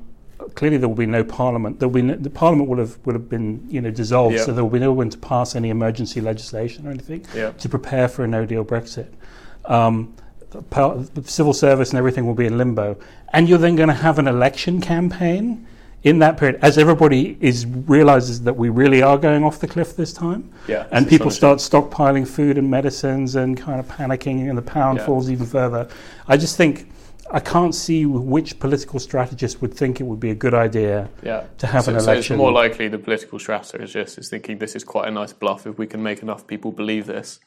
clearly, 0.55 0.77
there 0.77 0.87
will 0.87 0.95
be 0.95 1.05
no 1.05 1.23
Parliament. 1.23 1.79
There 1.79 1.87
will 1.87 1.95
be 1.95 2.01
no, 2.01 2.15
the 2.15 2.29
Parliament 2.29 2.69
will 2.69 2.79
have 2.79 2.97
will 3.05 3.13
have 3.13 3.29
been 3.29 3.65
you 3.69 3.81
know 3.81 3.91
dissolved, 3.91 4.35
yeah. 4.35 4.43
so 4.43 4.53
there 4.53 4.63
will 4.63 4.71
be 4.71 4.79
no 4.79 4.93
one 4.93 5.09
to 5.09 5.17
pass 5.17 5.55
any 5.55 5.69
emergency 5.69 6.21
legislation 6.21 6.87
or 6.87 6.91
anything 6.91 7.25
yeah. 7.35 7.51
to 7.51 7.69
prepare 7.69 8.07
for 8.07 8.23
a 8.23 8.27
No 8.27 8.45
Deal 8.45 8.63
Brexit. 8.65 9.07
Um, 9.65 10.13
the 10.51 11.23
civil 11.25 11.53
service 11.53 11.89
and 11.89 11.97
everything 11.97 12.27
will 12.27 12.35
be 12.35 12.45
in 12.45 12.57
limbo, 12.57 12.97
and 13.33 13.49
you're 13.49 13.57
then 13.57 13.75
going 13.75 13.89
to 13.89 13.95
have 13.95 14.19
an 14.19 14.27
election 14.27 14.81
campaign 14.81 15.67
in 16.03 16.19
that 16.19 16.37
period, 16.37 16.59
as 16.61 16.77
everybody 16.77 17.37
is 17.39 17.65
realizes 17.65 18.43
that 18.43 18.53
we 18.53 18.67
really 18.69 19.01
are 19.01 19.17
going 19.17 19.43
off 19.43 19.59
the 19.59 19.67
cliff 19.67 19.95
this 19.95 20.11
time, 20.11 20.51
yeah, 20.67 20.85
and 20.91 21.07
people 21.07 21.31
start 21.31 21.59
stockpiling 21.59 22.27
food 22.27 22.57
and 22.57 22.69
medicines 22.69 23.35
and 23.35 23.57
kind 23.57 23.79
of 23.79 23.87
panicking, 23.87 24.49
and 24.49 24.57
the 24.57 24.61
pound 24.61 24.97
yeah. 24.97 25.05
falls 25.05 25.29
even 25.29 25.45
further. 25.45 25.87
I 26.27 26.37
just 26.37 26.57
think 26.57 26.89
I 27.31 27.39
can't 27.39 27.73
see 27.73 28.05
which 28.05 28.59
political 28.59 28.99
strategist 28.99 29.61
would 29.61 29.73
think 29.73 29.99
it 29.99 30.03
would 30.03 30.19
be 30.19 30.29
a 30.29 30.35
good 30.35 30.53
idea 30.53 31.09
yeah. 31.23 31.45
to 31.57 31.67
have 31.67 31.85
so, 31.85 31.91
an 31.91 31.97
election. 31.97 32.23
So 32.23 32.33
it's 32.33 32.37
more 32.37 32.51
likely 32.51 32.87
the 32.87 32.99
political 32.99 33.39
strategist 33.39 34.17
is 34.17 34.29
thinking 34.29 34.57
this 34.57 34.75
is 34.75 34.83
quite 34.83 35.07
a 35.07 35.11
nice 35.11 35.33
bluff 35.33 35.65
if 35.65 35.77
we 35.77 35.87
can 35.87 36.03
make 36.03 36.21
enough 36.21 36.45
people 36.45 36.71
believe 36.71 37.05
this. 37.05 37.39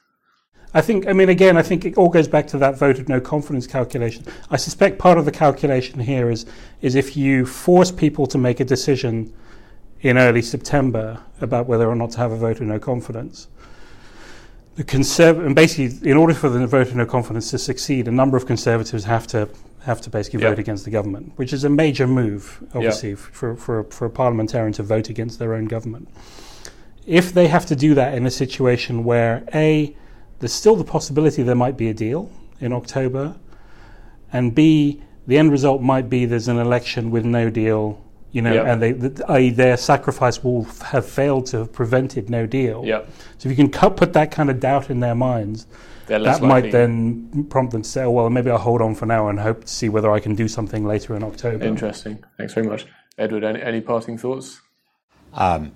I 0.75 0.81
think, 0.81 1.07
I 1.07 1.13
mean, 1.13 1.29
again, 1.29 1.57
I 1.57 1.63
think 1.63 1.85
it 1.85 1.97
all 1.97 2.09
goes 2.09 2.29
back 2.29 2.47
to 2.49 2.59
that 2.59 2.77
vote 2.77 2.99
of 2.99 3.09
no 3.09 3.21
confidence 3.21 3.67
calculation. 3.67 4.25
I 4.51 4.57
suspect 4.57 4.99
part 4.99 5.17
of 5.17 5.25
the 5.25 5.33
calculation 5.33 6.01
here 6.01 6.31
is, 6.31 6.45
is 6.83 6.95
if 6.95 7.17
you 7.17 7.47
force 7.47 7.91
people 7.91 8.27
to 8.27 8.39
make 8.39 8.61
a 8.61 8.65
decision 8.65 9.33
in 10.01 10.19
early 10.19 10.43
September 10.43 11.23
about 11.41 11.67
whether 11.67 11.89
or 11.89 11.97
not 11.97 12.11
to 12.13 12.19
have 12.19 12.33
a 12.33 12.37
vote 12.37 12.61
of 12.61 12.67
no 12.67 12.79
confidence, 12.79 13.49
the 14.77 14.85
conserv- 14.85 15.45
and 15.45 15.55
basically, 15.55 16.09
in 16.09 16.17
order 16.17 16.35
for 16.35 16.49
the 16.49 16.67
vote 16.67 16.89
of 16.89 16.97
no 16.97 17.07
confidence 17.07 17.51
to 17.51 17.59
succeed, 17.59 18.07
a 18.07 18.13
number 18.13 18.37
of 18.37 18.47
conservatives 18.47 19.05
have 19.05 19.27
to 19.29 19.49
have 19.85 20.01
to 20.01 20.11
basically 20.11 20.41
vote 20.41 20.59
against 20.59 20.85
the 20.85 20.91
government, 20.91 21.33
which 21.37 21.53
is 21.53 21.63
a 21.63 21.69
major 21.69 22.09
move, 22.09 22.63
obviously, 22.75 23.15
for, 23.15 23.55
for, 23.55 23.85
for 23.85 24.07
a 24.07 24.11
parliamentarian 24.11 24.73
to 24.73 24.83
vote 24.83 25.09
against 25.09 25.39
their 25.39 25.55
own 25.55 25.67
government. 25.67 26.09
If 27.07 27.33
they 27.33 27.47
have 27.47 27.67
to 27.67 27.77
do 27.77 27.95
that 27.95 28.15
in 28.15 28.27
a 28.27 28.31
situation 28.31 29.05
where, 29.05 29.45
A, 29.55 29.97
there's 30.41 30.53
still 30.53 30.75
the 30.75 30.83
possibility 30.83 31.45
there 31.45 31.55
might 31.55 31.77
be 31.77 31.89
a 31.89 31.95
deal 31.95 32.33
in 32.59 32.73
October, 32.73 33.37
and 34.33 34.57
B, 34.57 35.03
the 35.29 35.39
end 35.39 35.53
result 35.53 35.83
might 35.83 36.11
be 36.11 36.25
there's 36.25 36.49
an 36.49 36.59
election 36.59 37.13
with 37.13 37.25
no 37.25 37.49
deal, 37.49 38.03
you 38.37 38.43
know, 38.43 38.53
yep. 38.53 38.67
and 38.67 38.83
they, 38.83 38.93
the, 38.93 39.25
i.e., 39.31 39.49
their 39.49 39.79
sacrifice 39.79 40.45
will 40.45 40.67
f- 40.67 40.83
have 40.83 41.09
failed 41.09 41.47
to 41.47 41.61
have 41.61 41.73
prevented 41.73 42.29
no 42.29 42.45
deal. 42.45 42.85
Yep. 42.85 43.09
So 43.39 43.49
if 43.49 43.51
you 43.51 43.57
can 43.57 43.73
cut, 43.73 43.97
put 43.97 44.13
that 44.13 44.31
kind 44.31 44.51
of 44.51 44.61
doubt 44.61 44.91
in 44.91 45.01
their 45.01 45.15
minds, 45.15 45.67
that 46.09 46.21
likely. 46.21 46.47
might 46.47 46.71
then 46.71 47.47
prompt 47.49 47.73
them 47.73 47.81
to 47.81 47.89
say, 47.89 48.05
oh, 48.05 48.11
well, 48.11 48.29
maybe 48.29 48.51
I'll 48.51 48.59
hold 48.59 48.83
on 48.83 48.95
for 48.95 49.07
now 49.07 49.29
and 49.29 49.41
hope 49.41 49.63
to 49.63 49.69
see 49.69 49.89
whether 49.89 50.13
I 50.13 50.21
can 50.21 50.35
do 50.35 50.49
something 50.49 50.85
later 50.85 51.17
in 51.17 51.25
October. 51.25 51.65
Interesting. 51.65 52.23
Thanks 52.37 52.53
very 52.53 52.67
much. 52.67 52.85
Edward, 53.17 53.43
any, 53.43 53.63
any 53.63 53.81
parting 53.81 54.19
thoughts? 54.19 54.61
Um, 55.33 55.73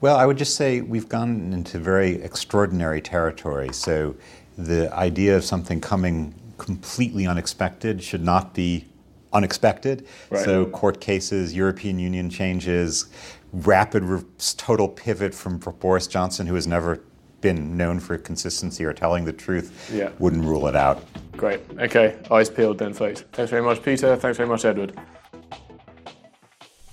well, 0.00 0.16
I 0.16 0.26
would 0.26 0.36
just 0.36 0.56
say 0.56 0.80
we've 0.80 1.08
gone 1.08 1.52
into 1.52 1.78
very 1.78 2.20
extraordinary 2.20 3.00
territory. 3.00 3.72
So 3.72 4.16
the 4.58 4.92
idea 4.92 5.36
of 5.36 5.44
something 5.44 5.80
coming 5.80 6.34
completely 6.58 7.28
unexpected 7.28 8.02
should 8.02 8.24
not 8.24 8.52
be 8.52 8.86
unexpected. 9.32 10.06
Right. 10.30 10.44
So 10.44 10.66
court 10.66 11.00
cases, 11.00 11.54
European 11.54 11.98
Union 11.98 12.30
changes, 12.30 13.06
rapid 13.52 14.04
re- 14.04 14.22
total 14.56 14.88
pivot 14.88 15.34
from 15.34 15.58
Boris 15.58 16.06
Johnson, 16.06 16.46
who 16.46 16.54
has 16.54 16.66
never 16.66 17.02
been 17.40 17.76
known 17.76 18.00
for 18.00 18.18
consistency 18.18 18.84
or 18.84 18.92
telling 18.92 19.24
the 19.24 19.32
truth, 19.32 19.90
yeah. 19.92 20.10
wouldn't 20.18 20.44
rule 20.44 20.66
it 20.66 20.76
out. 20.76 21.04
Great. 21.36 21.60
Okay. 21.78 22.16
Eyes 22.30 22.50
peeled 22.50 22.78
then, 22.78 22.92
folks. 22.92 23.24
Thanks 23.32 23.50
very 23.50 23.62
much, 23.62 23.82
Peter. 23.82 24.16
Thanks 24.16 24.36
very 24.36 24.48
much, 24.48 24.64
Edward. 24.64 24.98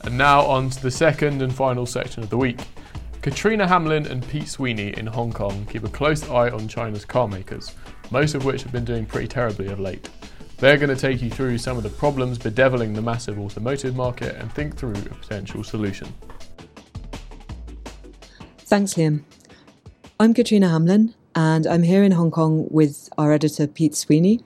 And 0.02 0.18
now 0.18 0.42
on 0.46 0.70
to 0.70 0.82
the 0.82 0.92
second 0.92 1.42
and 1.42 1.54
final 1.54 1.86
section 1.86 2.24
of 2.24 2.30
the 2.30 2.38
week. 2.38 2.60
Katrina 3.22 3.68
Hamlin 3.68 4.08
and 4.08 4.26
Pete 4.30 4.48
Sweeney 4.48 4.94
in 4.98 5.06
Hong 5.06 5.34
Kong 5.34 5.66
keep 5.70 5.84
a 5.84 5.90
close 5.90 6.30
eye 6.30 6.50
on 6.50 6.70
China's 6.70 7.04
car 7.04 7.28
makers, 7.28 7.76
most 8.10 8.36
of 8.36 8.46
which 8.46 8.64
have 8.64 8.72
been 8.72 8.86
doing 8.86 9.06
pretty 9.06 9.28
terribly 9.28 9.68
of 9.68 9.82
late. 9.82 10.10
They're 10.60 10.78
going 10.78 10.90
to 10.90 10.96
take 10.96 11.22
you 11.22 11.30
through 11.30 11.60
some 11.60 11.78
of 11.78 11.84
the 11.84 11.90
problems 11.90 12.40
bedeviling 12.40 12.94
the 12.94 13.02
massive 13.02 13.38
automotive 13.38 13.96
market 13.96 14.36
and 14.38 14.52
think 14.52 14.76
through 14.76 14.94
a 14.94 15.16
potential 15.16 15.64
solution. 15.64 16.12
Thanks, 18.60 18.96
Liam. 18.96 19.22
I'm 20.20 20.34
Katrina 20.34 20.70
Hamlin, 20.70 21.14
and 21.36 21.68
I'm 21.68 21.84
here 21.84 22.04
in 22.04 22.12
Hong 22.14 22.32
Kong 22.32 22.68
with 22.72 23.08
our 23.20 23.32
editor, 23.34 23.68
Pete 23.68 23.94
Sweeney. 23.94 24.42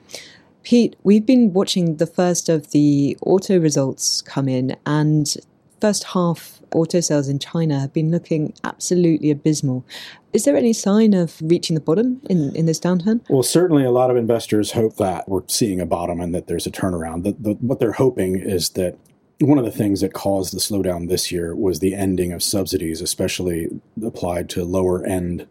Pete, 0.62 0.96
we've 1.02 1.24
been 1.24 1.54
watching 1.54 1.96
the 1.96 2.06
first 2.06 2.50
of 2.50 2.72
the 2.72 3.16
auto 3.22 3.58
results 3.58 4.20
come 4.20 4.50
in, 4.50 4.76
and 4.84 5.34
first 5.82 6.04
half 6.04 6.62
auto 6.72 7.00
sales 7.00 7.26
in 7.26 7.40
China 7.40 7.80
have 7.80 7.92
been 7.92 8.12
looking 8.12 8.54
absolutely 8.62 9.32
abysmal. 9.32 9.84
Is 10.32 10.44
there 10.44 10.56
any 10.56 10.72
sign 10.72 11.12
of 11.12 11.42
reaching 11.42 11.74
the 11.74 11.80
bottom 11.80 12.20
in, 12.30 12.54
in 12.54 12.66
this 12.66 12.78
downturn? 12.78 13.20
Well, 13.28 13.42
certainly 13.42 13.82
a 13.82 13.90
lot 13.90 14.08
of 14.08 14.16
investors 14.16 14.70
hope 14.70 14.96
that 14.98 15.28
we're 15.28 15.42
seeing 15.48 15.80
a 15.80 15.86
bottom 15.86 16.20
and 16.20 16.32
that 16.36 16.46
there's 16.46 16.68
a 16.68 16.70
turnaround. 16.70 17.24
The, 17.24 17.32
the, 17.32 17.54
what 17.54 17.80
they're 17.80 17.98
hoping 18.04 18.36
is 18.36 18.70
that 18.70 18.96
one 19.40 19.58
of 19.58 19.64
the 19.64 19.72
things 19.72 20.02
that 20.02 20.12
caused 20.12 20.54
the 20.54 20.60
slowdown 20.60 21.08
this 21.08 21.32
year 21.32 21.56
was 21.56 21.80
the 21.80 21.96
ending 21.96 22.32
of 22.32 22.44
subsidies, 22.44 23.00
especially 23.00 23.66
applied 24.06 24.48
to 24.50 24.64
lower 24.64 25.04
end 25.04 25.48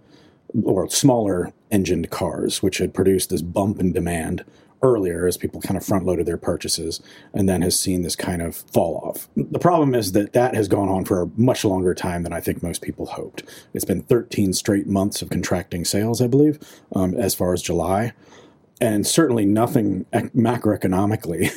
or 0.63 0.89
smaller 0.89 1.51
engined 1.71 2.09
cars, 2.09 2.63
which 2.63 2.77
had 2.77 2.93
produced 2.93 3.29
this 3.29 3.41
bump 3.41 3.81
in 3.81 3.91
demand 3.91 4.45
earlier 4.81 5.27
as 5.27 5.37
people 5.37 5.61
kind 5.61 5.77
of 5.77 5.85
front 5.85 6.05
loaded 6.05 6.25
their 6.25 6.37
purchases 6.37 7.01
and 7.33 7.47
then 7.47 7.61
has 7.61 7.79
seen 7.79 8.01
this 8.01 8.15
kind 8.15 8.41
of 8.41 8.55
fall 8.55 8.97
off. 8.97 9.27
The 9.35 9.59
problem 9.59 9.93
is 9.95 10.11
that 10.13 10.33
that 10.33 10.55
has 10.55 10.67
gone 10.67 10.89
on 10.89 11.05
for 11.05 11.21
a 11.21 11.29
much 11.35 11.63
longer 11.63 11.93
time 11.93 12.23
than 12.23 12.33
I 12.33 12.41
think 12.41 12.63
most 12.63 12.81
people 12.81 13.05
hoped. 13.05 13.43
It's 13.73 13.85
been 13.85 14.01
13 14.03 14.53
straight 14.53 14.87
months 14.87 15.21
of 15.21 15.29
contracting 15.29 15.85
sales, 15.85 16.21
I 16.21 16.27
believe, 16.27 16.59
um, 16.95 17.15
as 17.15 17.35
far 17.35 17.53
as 17.53 17.61
July. 17.61 18.13
And 18.79 19.05
certainly 19.05 19.45
nothing 19.45 20.05
macroeconomically 20.11 21.51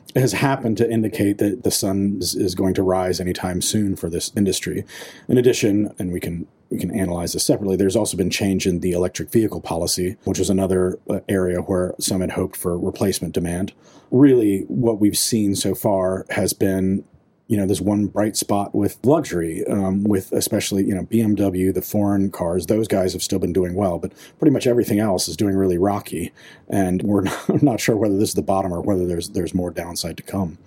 has 0.15 0.33
happened 0.33 0.77
to 0.77 0.89
indicate 0.89 1.37
that 1.37 1.63
the 1.63 1.71
sun 1.71 2.17
is, 2.21 2.55
going 2.55 2.73
to 2.73 2.83
rise 2.83 3.19
anytime 3.19 3.61
soon 3.61 3.95
for 3.95 4.09
this 4.09 4.31
industry. 4.35 4.85
In 5.27 5.37
addition, 5.37 5.93
and 5.97 6.11
we 6.11 6.19
can 6.19 6.47
we 6.69 6.79
can 6.79 6.97
analyze 6.97 7.33
this 7.33 7.45
separately. 7.45 7.75
There's 7.75 7.97
also 7.97 8.15
been 8.15 8.29
change 8.29 8.65
in 8.65 8.79
the 8.79 8.93
electric 8.93 9.29
vehicle 9.29 9.59
policy, 9.59 10.15
which 10.23 10.39
is 10.39 10.49
another 10.49 10.97
uh, 11.09 11.19
area 11.27 11.59
where 11.59 11.93
some 11.99 12.21
had 12.21 12.31
hoped 12.31 12.55
for 12.55 12.79
replacement 12.79 13.33
demand. 13.33 13.73
Really, 14.09 14.61
what 14.69 14.99
we've 14.99 15.17
seen 15.17 15.55
so 15.55 15.75
far 15.75 16.25
has 16.29 16.53
been 16.53 17.03
you 17.51 17.57
know, 17.57 17.65
there's 17.65 17.81
one 17.81 18.07
bright 18.07 18.37
spot 18.37 18.73
with 18.73 18.97
luxury, 19.03 19.67
um, 19.67 20.05
with 20.05 20.31
especially, 20.31 20.85
you 20.85 20.95
know, 20.95 21.03
BMW, 21.03 21.73
the 21.73 21.81
foreign 21.81 22.31
cars, 22.31 22.67
those 22.67 22.87
guys 22.87 23.11
have 23.11 23.21
still 23.21 23.39
been 23.39 23.51
doing 23.51 23.75
well, 23.75 23.99
but 23.99 24.13
pretty 24.39 24.53
much 24.53 24.65
everything 24.65 24.99
else 24.99 25.27
is 25.27 25.35
doing 25.35 25.57
really 25.57 25.77
rocky. 25.77 26.31
And 26.69 27.03
we're 27.03 27.25
not 27.61 27.81
sure 27.81 27.97
whether 27.97 28.17
this 28.17 28.29
is 28.29 28.35
the 28.35 28.41
bottom 28.41 28.71
or 28.71 28.79
whether 28.79 29.05
there's, 29.05 29.31
there's 29.31 29.53
more 29.53 29.69
downside 29.69 30.15
to 30.15 30.23
come. 30.23 30.59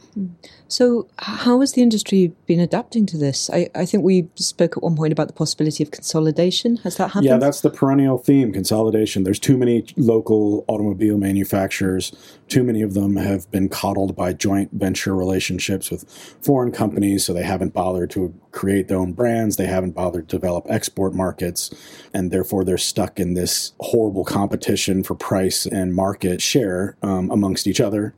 So, 0.68 1.08
how 1.18 1.60
has 1.60 1.72
the 1.72 1.82
industry 1.82 2.32
been 2.46 2.60
adapting 2.60 3.06
to 3.06 3.18
this? 3.18 3.50
I, 3.50 3.68
I 3.74 3.84
think 3.84 4.04
we 4.04 4.28
spoke 4.34 4.76
at 4.76 4.82
one 4.82 4.96
point 4.96 5.12
about 5.12 5.26
the 5.26 5.32
possibility 5.32 5.82
of 5.82 5.90
consolidation. 5.90 6.76
Has 6.78 6.96
that 6.96 7.08
happened? 7.08 7.24
Yeah, 7.24 7.38
that's 7.38 7.62
the 7.62 7.70
perennial 7.70 8.18
theme 8.18 8.52
consolidation. 8.52 9.24
There's 9.24 9.38
too 9.38 9.56
many 9.56 9.86
local 9.96 10.64
automobile 10.68 11.18
manufacturers, 11.18 12.12
too 12.48 12.62
many 12.62 12.82
of 12.82 12.94
them 12.94 13.16
have 13.16 13.50
been 13.50 13.68
coddled 13.68 14.14
by 14.14 14.32
joint 14.32 14.70
venture 14.72 15.14
relationships 15.14 15.90
with 15.90 16.08
foreign 16.42 16.72
companies, 16.72 17.24
so 17.24 17.32
they 17.32 17.42
haven't 17.42 17.72
bothered 17.72 18.10
to 18.10 18.34
create 18.52 18.88
their 18.88 18.98
own 18.98 19.12
brands, 19.12 19.56
they 19.56 19.66
haven't 19.66 19.92
bothered 19.92 20.28
to 20.28 20.36
develop 20.36 20.66
export 20.68 21.14
markets, 21.14 21.70
and 22.12 22.30
therefore 22.30 22.64
they're 22.64 22.78
stuck 22.78 23.18
in 23.18 23.34
this 23.34 23.72
horrible 23.80 24.24
competition 24.24 25.02
for 25.02 25.14
price 25.14 25.66
and 25.66 25.94
market 25.94 26.40
share 26.40 26.96
um, 27.02 27.30
amongst 27.30 27.66
each 27.66 27.80
other. 27.80 28.14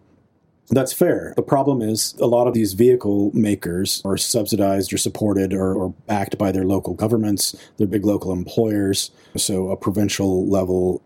That's 0.69 0.93
fair. 0.93 1.33
The 1.37 1.43
problem 1.43 1.81
is 1.81 2.15
a 2.21 2.27
lot 2.27 2.49
of 2.49 2.55
these 2.55 2.73
vehicle 2.73 3.31
makers 3.33 4.03
are 4.05 4.17
subsidized 4.17 4.93
or 4.93 4.99
supported 4.99 5.53
or, 5.53 5.75
or, 5.75 5.91
backed 6.07 6.39
by 6.39 6.51
their 6.51 6.65
local 6.65 6.95
governments, 6.95 7.55
their 7.77 7.87
big 7.87 8.05
local 8.05 8.33
employers. 8.33 9.13
So 9.37 9.71
a 9.71 9.77
provincial 9.77 10.49
level 10.49 11.03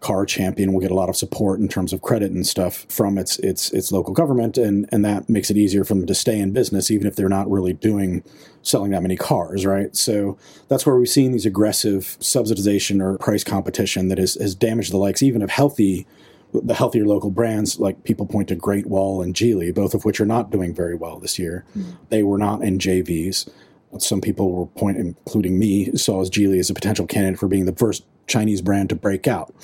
car 0.00 0.24
champion 0.24 0.72
will 0.72 0.80
get 0.80 0.90
a 0.90 0.94
lot 0.94 1.08
of 1.08 1.16
support 1.16 1.58
in 1.60 1.68
terms 1.68 1.92
of 1.92 2.02
credit 2.02 2.30
and 2.30 2.46
stuff 2.46 2.86
from 2.88 3.18
its 3.18 3.38
its 3.40 3.72
its 3.72 3.90
local 3.90 4.14
government 4.14 4.56
and 4.56 4.88
and 4.92 5.04
that 5.04 5.28
makes 5.28 5.50
it 5.50 5.56
easier 5.56 5.84
for 5.84 5.94
them 5.94 6.06
to 6.06 6.14
stay 6.14 6.38
in 6.38 6.52
business 6.52 6.90
even 6.90 7.06
if 7.06 7.16
they're 7.16 7.28
not 7.28 7.50
really 7.50 7.72
doing 7.72 8.22
selling 8.62 8.90
that 8.92 9.02
many 9.02 9.16
cars 9.16 9.66
right? 9.66 9.96
So 9.96 10.38
that's 10.68 10.86
where 10.86 10.96
we've 10.96 11.08
seen 11.08 11.32
these 11.32 11.46
aggressive 11.46 12.16
subsidization 12.20 13.02
or 13.02 13.18
price 13.18 13.44
competition 13.44 14.08
that 14.08 14.18
has, 14.18 14.34
has 14.34 14.54
damaged 14.54 14.92
the 14.92 14.98
likes 14.98 15.22
even 15.22 15.42
of 15.42 15.50
healthy 15.50 16.06
the 16.52 16.74
healthier 16.74 17.04
local 17.04 17.30
brands 17.30 17.78
like 17.78 18.04
people 18.04 18.24
point 18.24 18.48
to 18.48 18.54
Great 18.54 18.86
Wall 18.86 19.20
and 19.20 19.34
Geely 19.34 19.74
both 19.74 19.94
of 19.94 20.04
which 20.04 20.20
are 20.20 20.26
not 20.26 20.50
doing 20.50 20.74
very 20.74 20.94
well 20.94 21.18
this 21.18 21.38
year. 21.38 21.64
Mm-hmm. 21.76 21.90
they 22.08 22.22
were 22.22 22.38
not 22.38 22.62
in 22.62 22.78
JVs 22.78 23.50
some 23.98 24.20
people 24.20 24.52
were 24.52 24.66
point, 24.66 24.98
including 24.98 25.58
me, 25.58 25.96
saw 25.96 26.20
as 26.20 26.30
Geely 26.30 26.58
as 26.58 26.70
a 26.70 26.74
potential 26.74 27.06
candidate 27.06 27.38
for 27.38 27.48
being 27.48 27.64
the 27.64 27.74
first 27.74 28.04
Chinese 28.28 28.62
brand 28.62 28.88
to 28.90 28.96
break 28.96 29.26
out. 29.26 29.54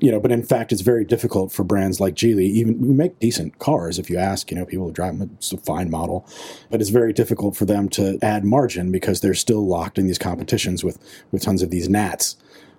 You 0.00 0.12
know, 0.12 0.20
but 0.20 0.30
in 0.30 0.44
fact, 0.44 0.70
it's 0.70 0.82
very 0.82 1.04
difficult 1.04 1.50
for 1.50 1.64
brands 1.64 1.98
like 1.98 2.14
Geely. 2.14 2.44
Even 2.44 2.80
we 2.80 2.94
make 2.94 3.18
decent 3.18 3.58
cars, 3.58 3.98
if 3.98 4.08
you 4.08 4.16
ask. 4.16 4.48
You 4.50 4.56
know, 4.56 4.64
people 4.64 4.90
drive 4.92 5.18
them, 5.18 5.30
it's 5.34 5.52
a 5.52 5.56
fine 5.56 5.90
model, 5.90 6.24
but 6.70 6.80
it's 6.80 6.90
very 6.90 7.12
difficult 7.12 7.56
for 7.56 7.64
them 7.64 7.88
to 7.90 8.16
add 8.22 8.44
margin 8.44 8.92
because 8.92 9.20
they're 9.20 9.34
still 9.34 9.66
locked 9.66 9.98
in 9.98 10.06
these 10.06 10.18
competitions 10.18 10.84
with 10.84 10.98
with 11.32 11.42
tons 11.42 11.62
of 11.62 11.70
these 11.70 11.88
gnats. 11.88 12.36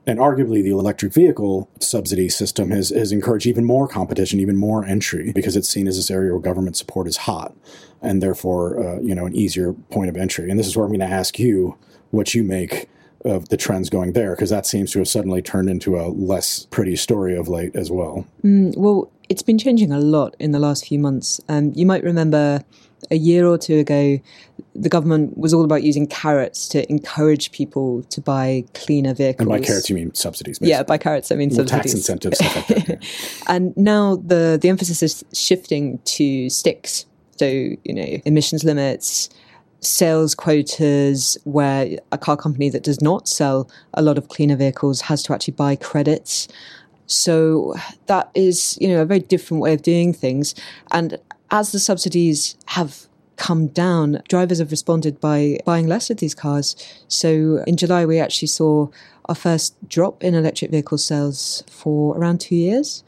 And 0.08 0.18
arguably, 0.18 0.64
the 0.64 0.72
electric 0.72 1.14
vehicle 1.14 1.70
subsidy 1.80 2.30
system 2.30 2.72
has, 2.72 2.90
has 2.90 3.12
encouraged 3.12 3.46
even 3.46 3.66
more 3.66 3.88
competition, 3.88 4.40
even 4.40 4.56
more 4.56 4.86
entry, 4.86 5.32
because 5.34 5.56
it's 5.56 5.70
seen 5.70 5.88
as 5.88 5.98
this 5.98 6.10
area 6.10 6.32
where 6.32 6.42
government 6.42 6.78
support 6.78 7.06
is 7.06 7.18
hot, 7.18 7.54
and 8.02 8.24
therefore, 8.24 8.80
uh, 8.80 9.00
you 9.02 9.14
know, 9.14 9.26
an 9.26 9.36
easier 9.36 9.74
point 9.74 10.10
of 10.10 10.18
entry. 10.18 10.50
And 10.50 10.58
this 10.58 10.68
is 10.68 10.76
where 10.76 10.86
I'm 10.86 10.92
going 10.92 11.02
to 11.02 11.06
ask 11.06 11.38
you 11.38 11.78
what 12.12 12.34
you 12.34 12.44
make 12.44 12.90
of 13.26 13.50
the 13.50 13.58
trends 13.58 13.90
going 13.90 14.14
there, 14.14 14.32
because 14.32 14.50
that 14.50 14.66
seems 14.66 14.92
to 14.92 15.00
have 15.00 15.08
suddenly 15.08 15.42
turned 15.42 15.70
into 15.70 15.98
a 15.98 16.08
less 16.08 16.66
pretty 16.72 16.96
story 16.96 17.36
of 17.36 17.48
late 17.48 17.76
as 17.76 17.92
well. 17.92 18.26
Mm, 18.44 18.76
well, 18.78 19.12
it's 19.28 19.44
been 19.44 19.58
changing 19.58 19.92
a 19.92 20.00
lot 20.00 20.36
in 20.40 20.52
the 20.52 20.60
last 20.60 20.88
few 20.88 21.00
months. 21.00 21.40
Um, 21.50 21.72
you 21.76 21.86
might 21.86 22.04
remember 22.04 22.64
a 23.12 23.16
year 23.16 23.46
or 23.46 23.58
two 23.58 23.78
ago, 23.78 24.20
the 24.76 24.90
government 24.90 25.38
was 25.38 25.54
all 25.54 25.64
about 25.64 25.84
using 25.84 26.08
carrots 26.08 26.68
to 26.70 26.90
encourage 26.90 27.52
people 27.52 28.04
to 28.04 28.22
buy 28.22 28.64
cleaner 28.74 29.14
vehicles. 29.14 29.48
And 29.48 29.50
by 29.50 29.66
carrots, 29.66 29.90
you 29.90 29.96
mean 29.96 30.14
subsidies? 30.14 30.60
Basically. 30.60 30.72
Yeah, 30.72 30.84
by 30.84 30.98
carrots, 30.98 31.32
I 31.32 31.36
mean 31.36 31.50
well, 31.50 31.68
subsidies. 31.68 31.92
Tax 31.92 31.94
incentives, 31.94 32.38
stuff 32.38 32.56
like 32.56 32.86
that. 32.86 32.90
Yeah. 32.90 33.44
and 33.48 33.76
now 33.78 34.18
the, 34.18 34.58
the 34.62 34.70
emphasis 34.70 35.02
is 35.04 35.24
shifting 35.34 36.00
to 36.06 36.50
sticks. 36.50 37.06
So, 37.38 37.46
you 37.46 37.94
know, 37.94 38.22
emissions 38.26 38.64
limits, 38.64 39.30
sales 39.82 40.36
quotas, 40.36 41.38
where 41.44 41.98
a 42.12 42.18
car 42.18 42.36
company 42.36 42.70
that 42.70 42.84
does 42.84 43.02
not 43.02 43.28
sell 43.28 43.70
a 43.94 44.02
lot 44.02 44.18
of 44.18 44.28
cleaner 44.28 44.56
vehicles 44.56 45.02
has 45.02 45.24
to 45.24 45.34
actually 45.34 45.54
buy 45.54 45.76
credits. 45.76 46.48
So 47.08 47.76
that 48.08 48.30
is, 48.36 48.78
you 48.80 48.88
know, 48.88 49.02
a 49.02 49.06
very 49.06 49.20
different 49.20 49.62
way 49.64 49.74
of 49.74 49.82
doing 49.82 50.14
things. 50.14 50.54
And 50.92 51.18
as 51.50 51.72
the 51.72 51.80
subsidies 51.80 52.56
have 52.68 53.08
come 53.36 53.68
down, 53.68 54.22
drivers 54.28 54.60
have 54.60 54.70
responded 54.70 55.20
by 55.20 55.58
buying 55.66 55.88
less 55.88 56.10
of 56.10 56.18
these 56.18 56.36
cars. 56.36 56.76
So 57.08 57.64
in 57.66 57.78
July, 57.78 58.06
we 58.06 58.20
actually 58.20 58.50
saw 58.50 58.90
our 59.26 59.36
first 59.36 59.76
drop 59.88 60.24
in 60.24 60.36
electric 60.36 60.72
vehicle 60.72 60.98
sales 60.98 61.64
for 61.70 62.18
around 62.18 62.42
two 62.42 62.56
years. 62.56 63.04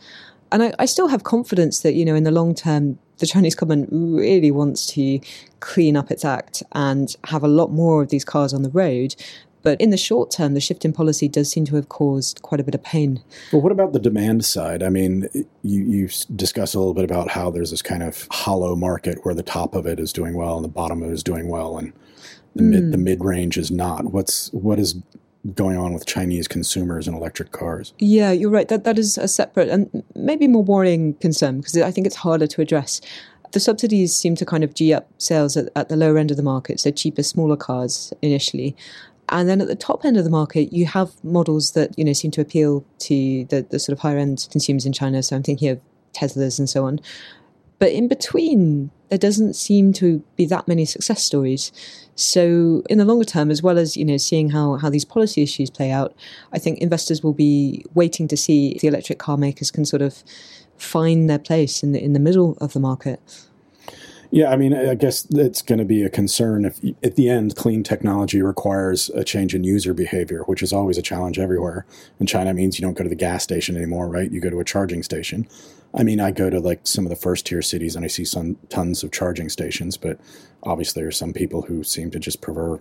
And 0.51 0.63
I, 0.63 0.73
I 0.79 0.85
still 0.85 1.09
have 1.09 1.23
confidence 1.23 1.81
that, 1.81 1.93
you 1.93 2.05
know, 2.05 2.15
in 2.15 2.23
the 2.23 2.31
long 2.31 2.55
term, 2.55 2.97
the 3.21 3.27
Chinese 3.27 3.55
government 3.55 3.87
really 3.91 4.51
wants 4.51 4.85
to 4.87 5.21
clean 5.61 5.95
up 5.95 6.11
its 6.11 6.25
act 6.25 6.61
and 6.73 7.15
have 7.25 7.43
a 7.43 7.47
lot 7.47 7.71
more 7.71 8.01
of 8.01 8.09
these 8.09 8.25
cars 8.25 8.53
on 8.53 8.63
the 8.63 8.69
road. 8.69 9.15
But 9.63 9.79
in 9.79 9.91
the 9.91 9.97
short 9.97 10.31
term, 10.31 10.55
the 10.55 10.59
shift 10.59 10.85
in 10.85 10.91
policy 10.91 11.27
does 11.27 11.49
seem 11.49 11.65
to 11.65 11.75
have 11.75 11.87
caused 11.87 12.41
quite 12.41 12.59
a 12.59 12.63
bit 12.63 12.73
of 12.73 12.83
pain. 12.83 13.21
Well, 13.53 13.61
what 13.61 13.71
about 13.71 13.93
the 13.93 13.99
demand 13.99 14.43
side? 14.43 14.81
I 14.81 14.89
mean, 14.89 15.29
you, 15.61 15.83
you 15.83 16.09
discussed 16.35 16.73
a 16.73 16.79
little 16.79 16.95
bit 16.95 17.03
about 17.03 17.29
how 17.29 17.51
there's 17.51 17.69
this 17.69 17.83
kind 17.83 18.01
of 18.01 18.27
hollow 18.31 18.75
market 18.75 19.19
where 19.23 19.35
the 19.35 19.43
top 19.43 19.75
of 19.75 19.85
it 19.85 19.99
is 19.99 20.11
doing 20.11 20.33
well 20.33 20.55
and 20.55 20.65
the 20.65 20.69
bottom 20.69 21.03
of 21.03 21.11
it 21.11 21.13
is 21.13 21.23
doing 21.23 21.47
well, 21.47 21.77
and 21.77 21.93
the 22.55 22.63
mm. 22.63 22.69
mid 22.69 22.91
the 22.91 22.97
mid 22.97 23.23
range 23.23 23.57
is 23.57 23.69
not. 23.69 24.05
What's 24.05 24.51
what 24.51 24.79
is 24.79 24.95
going 25.55 25.77
on 25.77 25.93
with 25.93 26.05
Chinese 26.05 26.47
consumers 26.47 27.07
and 27.07 27.17
electric 27.17 27.51
cars? 27.51 27.93
Yeah, 27.99 28.31
you're 28.31 28.49
right. 28.49 28.67
That 28.67 28.83
that 28.83 28.99
is 28.99 29.17
a 29.17 29.27
separate 29.27 29.69
and 29.69 30.03
maybe 30.15 30.47
more 30.47 30.63
worrying 30.63 31.15
concern 31.15 31.57
because 31.57 31.77
I 31.77 31.91
think 31.91 32.07
it's 32.07 32.17
harder 32.17 32.47
to 32.47 32.61
address 32.61 33.01
the 33.51 33.59
subsidies 33.59 34.15
seem 34.15 34.35
to 34.35 34.45
kind 34.45 34.63
of 34.63 34.73
g 34.73 34.93
up 34.93 35.09
sales 35.17 35.57
at, 35.57 35.69
at, 35.75 35.89
the 35.89 35.95
lower 35.95 36.17
end 36.17 36.31
of 36.31 36.37
the 36.37 36.43
market, 36.43 36.79
so 36.79 36.91
cheaper, 36.91 37.23
smaller 37.23 37.57
cars 37.57 38.13
initially. 38.21 38.75
And 39.29 39.47
then 39.47 39.61
at 39.61 39.67
the 39.67 39.75
top 39.75 40.03
end 40.03 40.17
of 40.17 40.23
the 40.23 40.29
market, 40.29 40.73
you 40.73 40.85
have 40.85 41.11
models 41.23 41.71
that 41.71 41.97
you 41.97 42.03
know 42.03 42.13
seem 42.13 42.31
to 42.31 42.41
appeal 42.41 42.85
to 42.99 43.45
the, 43.45 43.65
the 43.69 43.79
sort 43.79 43.97
of 43.97 44.01
higher 44.01 44.17
end 44.17 44.47
consumers 44.51 44.85
in 44.85 44.93
China. 44.93 45.23
So 45.23 45.35
I'm 45.35 45.43
thinking 45.43 45.69
of 45.69 45.79
Teslas 46.13 46.59
and 46.59 46.69
so 46.69 46.85
on. 46.85 46.99
But 47.81 47.93
in 47.93 48.07
between, 48.07 48.91
there 49.09 49.17
doesn't 49.17 49.55
seem 49.55 49.91
to 49.93 50.23
be 50.35 50.45
that 50.45 50.67
many 50.67 50.85
success 50.85 51.23
stories. 51.23 51.71
So 52.13 52.83
in 52.91 52.99
the 52.99 53.05
longer 53.05 53.25
term, 53.25 53.49
as 53.49 53.63
well 53.63 53.79
as 53.79 53.97
you 53.97 54.05
know 54.05 54.17
seeing 54.17 54.51
how 54.51 54.75
how 54.75 54.91
these 54.91 55.03
policy 55.03 55.41
issues 55.41 55.71
play 55.71 55.89
out, 55.89 56.13
I 56.53 56.59
think 56.59 56.77
investors 56.77 57.23
will 57.23 57.33
be 57.33 57.83
waiting 57.95 58.27
to 58.27 58.37
see 58.37 58.73
if 58.73 58.81
the 58.81 58.87
electric 58.87 59.17
car 59.17 59.35
makers 59.35 59.71
can 59.71 59.83
sort 59.83 60.03
of 60.03 60.23
find 60.77 61.27
their 61.27 61.39
place 61.39 61.81
in 61.81 61.91
the 61.91 61.99
in 61.99 62.13
the 62.13 62.19
middle 62.19 62.55
of 62.61 62.73
the 62.73 62.79
market. 62.79 63.19
Yeah, 64.33 64.49
I 64.49 64.55
mean, 64.55 64.73
I 64.73 64.95
guess 64.95 65.27
it's 65.29 65.61
going 65.61 65.79
to 65.79 65.85
be 65.85 66.03
a 66.03 66.09
concern 66.09 66.63
if 66.63 66.79
at 67.03 67.17
the 67.17 67.27
end 67.27 67.57
clean 67.57 67.83
technology 67.83 68.41
requires 68.41 69.09
a 69.09 69.25
change 69.25 69.53
in 69.53 69.65
user 69.65 69.93
behavior, 69.93 70.43
which 70.43 70.63
is 70.63 70.71
always 70.71 70.97
a 70.97 71.01
challenge 71.01 71.37
everywhere. 71.37 71.85
In 72.17 72.27
China, 72.27 72.53
means 72.53 72.79
you 72.79 72.85
don't 72.85 72.97
go 72.97 73.03
to 73.03 73.09
the 73.09 73.15
gas 73.15 73.43
station 73.43 73.75
anymore, 73.75 74.07
right? 74.07 74.31
You 74.31 74.39
go 74.39 74.49
to 74.49 74.61
a 74.61 74.65
charging 74.65 75.03
station. 75.03 75.49
I 75.93 76.03
mean, 76.03 76.21
I 76.21 76.31
go 76.31 76.49
to 76.49 76.61
like 76.61 76.87
some 76.87 77.05
of 77.05 77.09
the 77.09 77.17
first 77.17 77.45
tier 77.45 77.61
cities 77.61 77.97
and 77.97 78.05
I 78.05 78.07
see 78.07 78.23
some 78.23 78.55
tons 78.69 79.03
of 79.03 79.11
charging 79.11 79.49
stations, 79.49 79.97
but 79.97 80.17
obviously 80.63 81.01
there 81.01 81.09
are 81.09 81.11
some 81.11 81.33
people 81.33 81.63
who 81.63 81.83
seem 81.83 82.09
to 82.11 82.19
just 82.19 82.39
prefer 82.39 82.79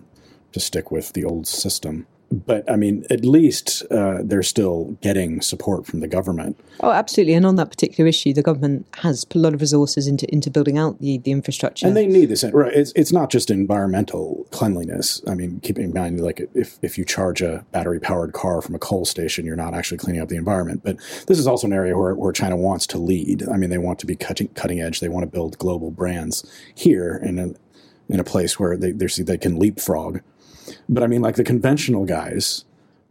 to 0.53 0.59
stick 0.61 0.89
with 0.89 1.11
the 1.11 1.25
old 1.25 1.47
system 1.47 2.07
but 2.31 2.69
I 2.71 2.77
mean, 2.77 3.05
at 3.09 3.25
least 3.25 3.83
uh, 3.91 4.19
they're 4.23 4.43
still 4.43 4.97
getting 5.01 5.41
support 5.41 5.85
from 5.85 5.99
the 5.99 6.07
government. 6.07 6.57
Oh, 6.79 6.91
absolutely. 6.91 7.33
And 7.33 7.45
on 7.45 7.57
that 7.57 7.69
particular 7.69 8.07
issue, 8.07 8.33
the 8.33 8.41
government 8.41 8.87
has 8.95 9.25
put 9.25 9.39
a 9.39 9.41
lot 9.41 9.53
of 9.53 9.61
resources 9.61 10.07
into 10.07 10.31
into 10.33 10.49
building 10.49 10.77
out 10.77 10.99
the, 10.99 11.17
the 11.17 11.31
infrastructure. 11.31 11.85
And 11.85 11.95
they 11.95 12.07
need 12.07 12.29
this. 12.29 12.43
Right. 12.43 12.73
It's, 12.73 12.93
it's 12.95 13.11
not 13.11 13.29
just 13.29 13.51
environmental 13.51 14.47
cleanliness. 14.51 15.21
I 15.27 15.35
mean, 15.35 15.59
keeping 15.59 15.83
in 15.83 15.93
mind, 15.93 16.21
like 16.21 16.49
if, 16.53 16.79
if 16.81 16.97
you 16.97 17.03
charge 17.03 17.41
a 17.41 17.65
battery 17.71 17.99
powered 17.99 18.33
car 18.33 18.61
from 18.61 18.75
a 18.75 18.79
coal 18.79 19.05
station, 19.05 19.45
you're 19.45 19.55
not 19.55 19.73
actually 19.73 19.97
cleaning 19.97 20.21
up 20.21 20.29
the 20.29 20.37
environment. 20.37 20.81
But 20.83 20.97
this 21.27 21.37
is 21.37 21.47
also 21.47 21.67
an 21.67 21.73
area 21.73 21.97
where, 21.97 22.15
where 22.15 22.31
China 22.31 22.55
wants 22.55 22.87
to 22.87 22.97
lead. 22.97 23.47
I 23.49 23.57
mean, 23.57 23.69
they 23.69 23.77
want 23.77 23.99
to 23.99 24.05
be 24.05 24.15
cutting 24.15 24.47
cutting 24.49 24.79
edge. 24.79 25.01
They 25.01 25.09
want 25.09 25.23
to 25.23 25.31
build 25.31 25.57
global 25.57 25.91
brands 25.91 26.49
here 26.73 27.19
in 27.21 27.37
a 27.39 27.53
in 28.09 28.19
a 28.19 28.23
place 28.23 28.59
where 28.59 28.77
they 28.77 28.91
they 28.91 29.37
can 29.37 29.57
leapfrog 29.57 30.19
but 30.89 31.03
I 31.03 31.07
mean, 31.07 31.21
like 31.21 31.35
the 31.35 31.43
conventional 31.43 32.05
guys 32.05 32.65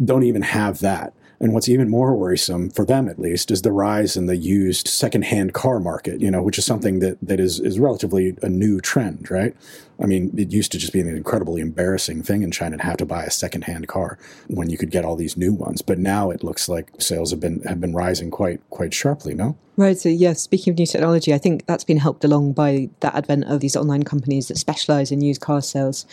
don't 0.04 0.24
even 0.24 0.42
have 0.42 0.80
that. 0.80 1.12
And 1.42 1.54
what's 1.54 1.70
even 1.70 1.88
more 1.88 2.14
worrisome 2.14 2.68
for 2.68 2.84
them, 2.84 3.08
at 3.08 3.18
least, 3.18 3.50
is 3.50 3.62
the 3.62 3.72
rise 3.72 4.14
in 4.14 4.26
the 4.26 4.36
used 4.36 4.86
secondhand 4.86 5.54
car 5.54 5.80
market. 5.80 6.20
You 6.20 6.30
know, 6.30 6.42
which 6.42 6.58
is 6.58 6.66
something 6.66 6.98
that 6.98 7.16
that 7.22 7.40
is 7.40 7.58
is 7.60 7.78
relatively 7.78 8.36
a 8.42 8.48
new 8.50 8.78
trend, 8.78 9.30
right? 9.30 9.56
I 10.02 10.06
mean, 10.06 10.34
it 10.36 10.52
used 10.52 10.70
to 10.72 10.78
just 10.78 10.92
be 10.92 11.00
an 11.00 11.08
incredibly 11.08 11.62
embarrassing 11.62 12.22
thing 12.22 12.42
in 12.42 12.50
China 12.50 12.76
to 12.76 12.82
have 12.82 12.98
to 12.98 13.06
buy 13.06 13.24
a 13.24 13.30
secondhand 13.30 13.88
car 13.88 14.18
when 14.48 14.68
you 14.68 14.76
could 14.76 14.90
get 14.90 15.04
all 15.04 15.16
these 15.16 15.36
new 15.36 15.54
ones. 15.54 15.80
But 15.80 15.98
now 15.98 16.30
it 16.30 16.44
looks 16.44 16.68
like 16.68 16.90
sales 16.98 17.30
have 17.30 17.40
been 17.40 17.62
have 17.62 17.80
been 17.80 17.94
rising 17.94 18.30
quite 18.30 18.60
quite 18.68 18.92
sharply. 18.92 19.34
No, 19.34 19.56
right. 19.78 19.98
So 19.98 20.10
yeah, 20.10 20.34
speaking 20.34 20.72
of 20.72 20.78
new 20.78 20.86
technology, 20.86 21.32
I 21.32 21.38
think 21.38 21.64
that's 21.64 21.84
been 21.84 21.98
helped 21.98 22.22
along 22.22 22.52
by 22.52 22.90
the 23.00 23.16
advent 23.16 23.44
of 23.44 23.60
these 23.60 23.76
online 23.76 24.02
companies 24.02 24.48
that 24.48 24.58
specialize 24.58 25.10
in 25.10 25.22
used 25.22 25.40
car 25.40 25.62
sales 25.62 26.04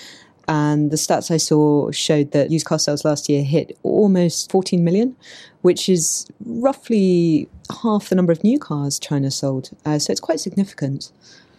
and 0.48 0.92
the 0.92 0.98
stats 0.98 1.30
I 1.30 1.38
saw 1.38 1.92
showed 1.92 2.32
that 2.32 2.52
used 2.52 2.66
car 2.66 2.80
sales 2.80 3.04
last 3.04 3.28
year 3.28 3.44
hit 3.44 3.78
almost 3.84 4.50
14 4.52 4.84
million, 4.84 5.16
which 5.62 5.90
is 5.90 6.26
roughly 6.46 7.50
half 7.84 8.10
the 8.10 8.16
number 8.16 8.32
of 8.32 8.44
new 8.44 8.58
cars 8.58 8.98
China 9.00 9.30
sold. 9.30 9.70
Uh, 9.86 10.00
so 10.00 10.12
it's 10.12 10.22
quite 10.22 10.40
significant. 10.40 11.12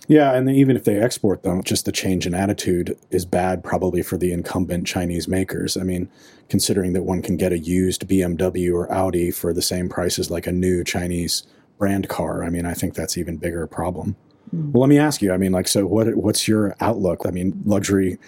Yeah, 0.09 0.33
and 0.35 0.49
even 0.49 0.75
if 0.75 0.85
they 0.85 0.99
export 0.99 1.43
them, 1.43 1.63
just 1.63 1.85
the 1.85 1.93
change 1.93 2.27
in 2.27 2.33
attitude 2.33 2.99
is 3.11 3.27
bad 3.27 3.63
probably 3.63 4.03
for 4.03 4.17
the 4.17 4.33
incumbent 4.33 4.87
Chinese 4.87 5.29
makers. 5.29 5.77
I 5.77 5.83
mean, 5.83 6.09
considering 6.49 6.95
that 6.95 7.03
one 7.03 7.21
can 7.21 7.37
get 7.37 7.53
a 7.53 7.59
used 7.59 8.09
BMW 8.09 8.73
or 8.73 8.91
Audi 8.91 9.31
for 9.31 9.53
the 9.53 9.61
same 9.61 9.91
price 9.91 10.19
as 10.19 10.31
like 10.31 10.47
a 10.47 10.53
new 10.53 10.83
Chinese 10.83 11.43
brand 11.77 12.09
car, 12.09 12.43
I 12.43 12.49
mean, 12.49 12.65
I 12.65 12.73
think 12.73 12.95
that's 12.95 13.19
even 13.19 13.37
bigger 13.37 13.67
problem. 13.67 14.17
Mm. 14.55 14.73
Well, 14.73 14.81
let 14.81 14.89
me 14.89 14.99
ask 14.99 15.21
you. 15.21 15.31
I 15.31 15.37
mean, 15.37 15.53
like, 15.53 15.69
so 15.69 15.85
what? 15.85 16.15
What's 16.17 16.49
your 16.49 16.75
outlook? 16.81 17.27
I 17.27 17.31
mean, 17.31 17.61
luxury 17.67 18.19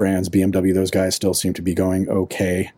brands, 0.00 0.30
BMW, 0.30 0.72
those 0.72 0.90
guys 0.90 1.14
still 1.14 1.34
seem 1.34 1.52
to 1.52 1.60
be 1.60 1.74
going 1.74 2.08
okay. 2.08 2.72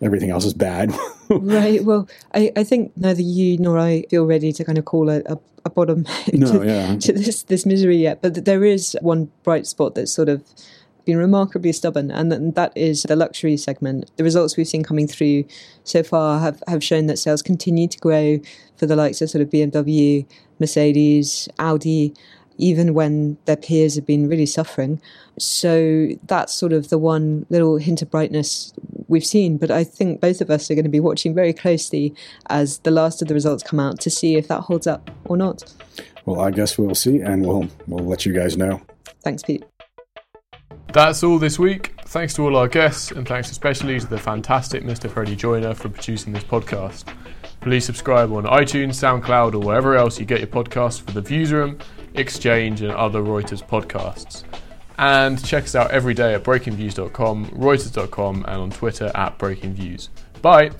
Everything 0.00 0.30
else 0.30 0.44
is 0.44 0.54
bad. 0.54 0.94
right. 1.28 1.82
Well, 1.84 2.08
I, 2.32 2.52
I 2.56 2.62
think 2.62 2.92
neither 2.96 3.20
you 3.20 3.58
nor 3.58 3.80
I 3.80 4.04
feel 4.08 4.24
ready 4.26 4.52
to 4.52 4.64
kind 4.64 4.78
of 4.78 4.84
call 4.84 5.10
a, 5.10 5.18
a, 5.26 5.38
a 5.64 5.70
bottom 5.70 6.06
no, 6.32 6.52
to, 6.52 6.64
yeah. 6.64 6.96
to 6.96 7.12
this, 7.12 7.42
this 7.42 7.66
misery 7.66 7.96
yet. 7.96 8.22
But 8.22 8.44
there 8.44 8.64
is 8.64 8.96
one 9.02 9.28
bright 9.42 9.66
spot 9.66 9.96
that's 9.96 10.12
sort 10.12 10.28
of 10.28 10.44
been 11.04 11.18
remarkably 11.18 11.72
stubborn, 11.72 12.12
and 12.12 12.54
that 12.54 12.72
is 12.76 13.02
the 13.02 13.16
luxury 13.16 13.56
segment. 13.56 14.12
The 14.16 14.22
results 14.22 14.56
we've 14.56 14.68
seen 14.68 14.84
coming 14.84 15.08
through 15.08 15.46
so 15.82 16.04
far 16.04 16.38
have, 16.38 16.62
have 16.68 16.84
shown 16.84 17.06
that 17.06 17.18
sales 17.18 17.42
continue 17.42 17.88
to 17.88 17.98
grow 17.98 18.38
for 18.76 18.86
the 18.86 18.94
likes 18.94 19.20
of 19.20 19.30
sort 19.30 19.42
of 19.42 19.50
BMW, 19.50 20.26
Mercedes, 20.60 21.48
Audi, 21.58 22.14
even 22.58 22.92
when 22.92 23.38
their 23.46 23.56
peers 23.56 23.94
have 23.94 24.04
been 24.06 24.28
really 24.28 24.46
suffering. 24.46 25.00
So 25.38 26.08
that's 26.24 26.52
sort 26.52 26.72
of 26.72 26.90
the 26.90 26.98
one 26.98 27.46
little 27.48 27.76
hint 27.76 28.02
of 28.02 28.10
brightness 28.10 28.74
we've 29.06 29.24
seen. 29.24 29.56
But 29.56 29.70
I 29.70 29.84
think 29.84 30.20
both 30.20 30.40
of 30.40 30.50
us 30.50 30.70
are 30.70 30.74
going 30.74 30.84
to 30.84 30.90
be 30.90 31.00
watching 31.00 31.34
very 31.34 31.52
closely 31.52 32.14
as 32.50 32.78
the 32.80 32.90
last 32.90 33.22
of 33.22 33.28
the 33.28 33.34
results 33.34 33.62
come 33.62 33.80
out 33.80 34.00
to 34.00 34.10
see 34.10 34.36
if 34.36 34.48
that 34.48 34.62
holds 34.62 34.86
up 34.86 35.10
or 35.24 35.36
not. 35.36 35.72
Well, 36.26 36.40
I 36.40 36.50
guess 36.50 36.76
we'll 36.76 36.94
see, 36.94 37.20
and 37.20 37.46
we'll 37.46 37.68
we'll 37.86 38.04
let 38.04 38.26
you 38.26 38.34
guys 38.34 38.58
know. 38.58 38.82
Thanks, 39.22 39.42
Pete. 39.42 39.64
That's 40.92 41.22
all 41.22 41.38
this 41.38 41.58
week. 41.58 41.94
Thanks 42.06 42.34
to 42.34 42.42
all 42.42 42.56
our 42.56 42.68
guests, 42.68 43.12
and 43.12 43.26
thanks 43.26 43.50
especially 43.50 44.00
to 44.00 44.06
the 44.06 44.18
fantastic 44.18 44.82
Mr. 44.82 45.10
Freddie 45.10 45.36
Joyner 45.36 45.74
for 45.74 45.88
producing 45.88 46.32
this 46.32 46.44
podcast. 46.44 47.04
Please 47.60 47.84
subscribe 47.84 48.32
on 48.32 48.44
iTunes, 48.44 48.94
SoundCloud, 48.94 49.54
or 49.54 49.58
wherever 49.58 49.96
else 49.96 50.18
you 50.18 50.24
get 50.24 50.38
your 50.38 50.48
podcasts 50.48 51.00
for 51.00 51.12
the 51.12 51.20
Viewsroom 51.20 51.78
Exchange, 52.14 52.82
and 52.82 52.92
other 52.92 53.20
Reuters 53.22 53.66
podcasts. 53.66 54.44
And 54.98 55.42
check 55.44 55.64
us 55.64 55.74
out 55.74 55.90
every 55.92 56.14
day 56.14 56.34
at 56.34 56.42
breakingviews.com, 56.42 57.46
reuters.com, 57.50 58.44
and 58.48 58.60
on 58.60 58.70
Twitter 58.70 59.12
at 59.14 59.38
breakingviews. 59.38 60.08
Bye! 60.42 60.70